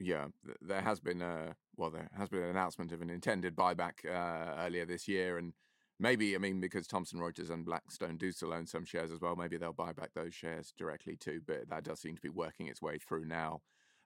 Yeah, 0.00 0.26
there 0.60 0.80
has 0.80 1.00
been 1.00 1.22
a 1.22 1.54
well, 1.76 1.90
there 1.90 2.08
has 2.16 2.28
been 2.28 2.42
an 2.42 2.50
announcement 2.50 2.92
of 2.92 3.02
an 3.02 3.10
intended 3.10 3.56
buyback 3.56 4.04
uh, 4.04 4.62
earlier 4.64 4.86
this 4.86 5.08
year, 5.08 5.38
and 5.38 5.52
maybe 5.98 6.34
I 6.34 6.38
mean 6.38 6.60
because 6.60 6.86
Thomson 6.86 7.20
Reuters 7.20 7.50
and 7.50 7.64
Blackstone 7.64 8.16
do 8.16 8.32
still 8.32 8.52
own 8.52 8.66
some 8.66 8.84
shares 8.84 9.12
as 9.12 9.20
well. 9.20 9.36
Maybe 9.36 9.56
they'll 9.56 9.72
buy 9.72 9.92
back 9.92 10.10
those 10.14 10.34
shares 10.34 10.72
directly 10.76 11.16
too. 11.16 11.40
But 11.46 11.68
that 11.68 11.84
does 11.84 12.00
seem 12.00 12.16
to 12.16 12.22
be 12.22 12.28
working 12.28 12.66
its 12.68 12.82
way 12.82 12.98
through 12.98 13.26
now. 13.26 13.62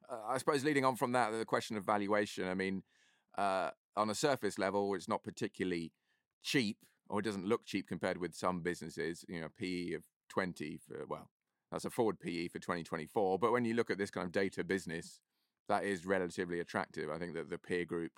Uh, 0.09 0.19
I 0.29 0.39
suppose 0.39 0.65
leading 0.65 0.85
on 0.85 0.97
from 0.97 1.13
that, 1.13 1.33
the 1.33 1.45
question 1.45 1.77
of 1.77 1.85
valuation. 1.85 2.49
I 2.49 2.55
mean, 2.55 2.83
uh, 3.37 3.71
on 3.97 4.11
a 4.11 4.15
surface 4.15 4.59
level, 4.59 4.95
it's 4.95 5.09
not 5.09 5.23
particularly 5.23 5.93
cheap, 6.43 6.79
or 7.09 7.21
it 7.21 7.25
doesn't 7.25 7.47
look 7.47 7.65
cheap 7.67 7.89
compared 7.89 8.19
with 8.19 8.35
some 8.35 8.61
businesses. 8.63 9.25
You 9.29 9.43
know, 9.43 9.49
PE 9.59 9.93
of 9.93 10.05
twenty 10.29 10.79
for 10.79 11.05
well, 11.09 11.31
that's 11.71 11.85
a 11.85 11.91
forward 11.91 12.21
PE 12.21 12.49
for 12.49 12.59
2024. 12.59 13.39
But 13.39 13.53
when 13.53 13.65
you 13.65 13.75
look 13.75 13.91
at 13.91 13.99
this 13.99 14.11
kind 14.11 14.25
of 14.25 14.33
data 14.33 14.65
business, 14.65 15.21
that 15.69 15.85
is 15.85 16.07
relatively 16.07 16.61
attractive. 16.61 17.11
I 17.11 17.19
think 17.19 17.35
that 17.35 17.51
the 17.51 17.59
peer 17.59 17.85
group 17.85 18.13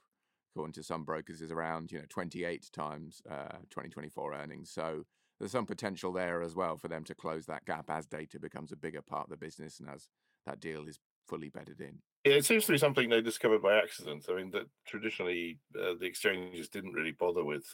according 0.53 0.73
to 0.75 0.83
some 0.83 1.05
brokers, 1.05 1.41
is 1.41 1.51
around 1.51 1.93
you 1.93 1.99
know 1.99 2.05
28 2.09 2.71
times 2.73 3.23
uh, 3.31 3.59
2024 3.71 4.35
earnings. 4.35 4.71
So 4.71 5.05
there's 5.39 5.53
some 5.53 5.67
potential 5.67 6.13
there 6.13 6.43
as 6.43 6.55
well 6.55 6.77
for 6.77 6.89
them 6.89 7.05
to 7.05 7.15
close 7.15 7.47
that 7.47 7.65
gap 7.65 7.89
as 7.89 8.07
data 8.07 8.39
becomes 8.39 8.73
a 8.73 8.77
bigger 8.77 9.03
part 9.03 9.25
of 9.25 9.31
the 9.31 9.37
business 9.37 9.81
and 9.81 9.89
as 9.89 10.09
that 10.47 10.61
deal 10.61 10.87
is 10.87 10.99
fully 11.27 11.49
bedded 11.49 11.81
in. 11.81 11.99
Yeah, 12.25 12.35
it 12.35 12.45
seems 12.45 12.67
to 12.67 12.73
be 12.73 12.79
something 12.79 13.09
they 13.09 13.23
discovered 13.23 13.63
by 13.63 13.79
accident. 13.79 14.27
I 14.29 14.35
mean, 14.35 14.51
that 14.51 14.67
traditionally 14.87 15.59
uh, 15.75 15.95
the 15.99 16.07
exchanges 16.07 16.69
didn't 16.69 16.93
really 16.93 17.13
bother 17.13 17.45
with 17.45 17.65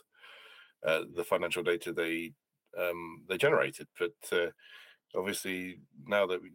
uh, 0.87 1.03
the 1.17 1.25
financial 1.25 1.65
data 1.65 1.93
they 1.93 2.33
um, 2.79 3.23
they 3.29 3.39
generated, 3.39 3.89
but 3.99 4.12
uh, 4.33 4.51
obviously 5.17 5.81
now 6.07 6.27
that 6.27 6.43
we, 6.43 6.51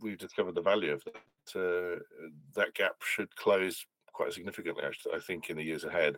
we've 0.00 0.18
discovered 0.18 0.54
the 0.54 0.62
value 0.62 0.92
of 0.92 1.02
that, 1.04 1.60
uh, 1.60 1.98
that 2.54 2.74
gap 2.74 3.02
should 3.02 3.34
close 3.34 3.84
quite 4.16 4.32
significantly, 4.32 4.82
actually, 4.84 5.14
I 5.14 5.20
think, 5.20 5.50
in 5.50 5.58
the 5.58 5.62
years 5.62 5.84
ahead. 5.84 6.16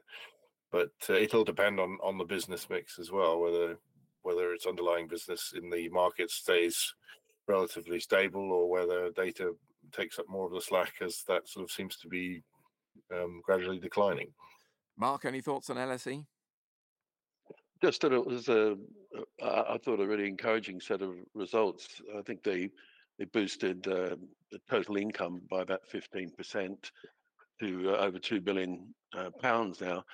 But 0.71 0.93
uh, 1.11 1.15
it'll 1.15 1.45
depend 1.45 1.81
on 1.81 1.99
on 2.03 2.17
the 2.19 2.25
business 2.25 2.69
mix 2.71 2.99
as 2.99 3.11
well, 3.11 3.41
whether 3.41 3.77
whether 4.23 4.53
its 4.53 4.67
underlying 4.67 5.09
business 5.09 5.53
in 5.57 5.71
the 5.71 5.89
market 5.89 6.31
stays 6.31 6.95
relatively 7.47 7.99
stable 7.99 8.53
or 8.53 8.71
whether 8.71 9.11
data 9.11 9.53
takes 9.93 10.19
up 10.19 10.29
more 10.29 10.47
of 10.47 10.53
the 10.53 10.61
slack 10.61 10.93
as 11.01 11.23
that 11.27 11.49
sort 11.49 11.65
of 11.65 11.71
seems 11.71 11.97
to 11.97 12.09
be 12.09 12.43
um, 13.15 13.41
gradually 13.45 13.79
declining. 13.79 14.29
Mark, 14.99 15.25
any 15.25 15.41
thoughts 15.41 15.71
on 15.71 15.77
LSE? 15.77 16.27
Just 17.83 18.03
that 18.03 18.13
it 18.13 18.27
was 18.27 18.49
a, 18.49 18.77
I 19.43 19.79
thought 19.83 20.01
a 20.01 20.07
really 20.07 20.29
encouraging 20.29 20.81
set 20.81 21.01
of 21.01 21.15
results. 21.35 22.03
I 22.17 22.23
think 22.23 22.43
they 22.43 22.71
they 23.19 23.25
boosted 23.25 23.87
uh, 23.89 24.17
the 24.53 24.61
total 24.69 24.97
income 24.97 25.41
by 25.51 25.63
about 25.63 25.87
fifteen 25.87 26.31
percent 26.31 26.91
to 27.61 27.91
uh, 27.91 27.97
over 27.99 28.19
two 28.19 28.41
billion 28.41 28.95
uh, 29.17 29.31
pounds 29.41 29.81
now. 29.81 30.05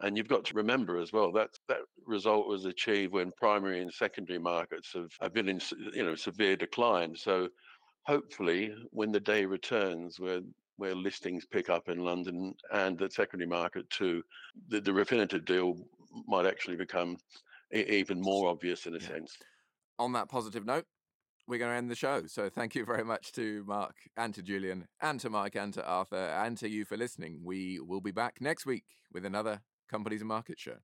And 0.00 0.16
you've 0.16 0.28
got 0.28 0.44
to 0.46 0.54
remember 0.54 0.98
as 0.98 1.12
well 1.12 1.30
that 1.32 1.50
that 1.68 1.78
result 2.04 2.48
was 2.48 2.64
achieved 2.64 3.12
when 3.12 3.32
primary 3.32 3.80
and 3.80 3.92
secondary 3.92 4.40
markets 4.40 4.90
have, 4.94 5.10
have 5.20 5.32
been 5.32 5.48
in 5.48 5.60
you 5.94 6.04
know 6.04 6.16
severe 6.16 6.56
decline. 6.56 7.14
So 7.16 7.48
hopefully, 8.04 8.74
when 8.90 9.12
the 9.12 9.20
day 9.20 9.44
returns, 9.44 10.18
where 10.18 10.40
where 10.76 10.94
listings 10.94 11.46
pick 11.46 11.70
up 11.70 11.88
in 11.88 11.98
London 12.04 12.52
and 12.72 12.98
the 12.98 13.08
secondary 13.08 13.48
market 13.48 13.88
too, 13.90 14.22
the, 14.68 14.80
the 14.80 14.90
Refinitiv 14.90 15.44
deal 15.44 15.76
might 16.26 16.46
actually 16.46 16.76
become 16.76 17.16
even 17.72 18.20
more 18.20 18.48
obvious 18.48 18.86
in 18.86 18.94
a 18.94 18.98
yeah. 18.98 19.08
sense. 19.08 19.36
On 20.00 20.12
that 20.12 20.28
positive 20.28 20.66
note, 20.66 20.84
we're 21.46 21.58
going 21.58 21.70
to 21.70 21.76
end 21.76 21.90
the 21.90 21.94
show. 21.94 22.26
So 22.26 22.48
thank 22.48 22.74
you 22.74 22.84
very 22.84 23.04
much 23.04 23.32
to 23.32 23.64
Mark 23.66 23.96
and 24.16 24.34
to 24.34 24.42
Julian 24.42 24.88
and 25.00 25.20
to 25.20 25.30
Mike 25.30 25.54
and 25.54 25.72
to 25.74 25.86
Arthur 25.86 26.16
and 26.16 26.56
to 26.58 26.68
you 26.68 26.84
for 26.84 26.96
listening. 26.96 27.40
We 27.44 27.80
will 27.80 28.00
be 28.00 28.12
back 28.12 28.40
next 28.40 28.66
week 28.66 28.84
with 29.12 29.24
another 29.24 29.60
Companies 29.88 30.20
and 30.20 30.28
Market 30.28 30.58
Show. 30.58 30.78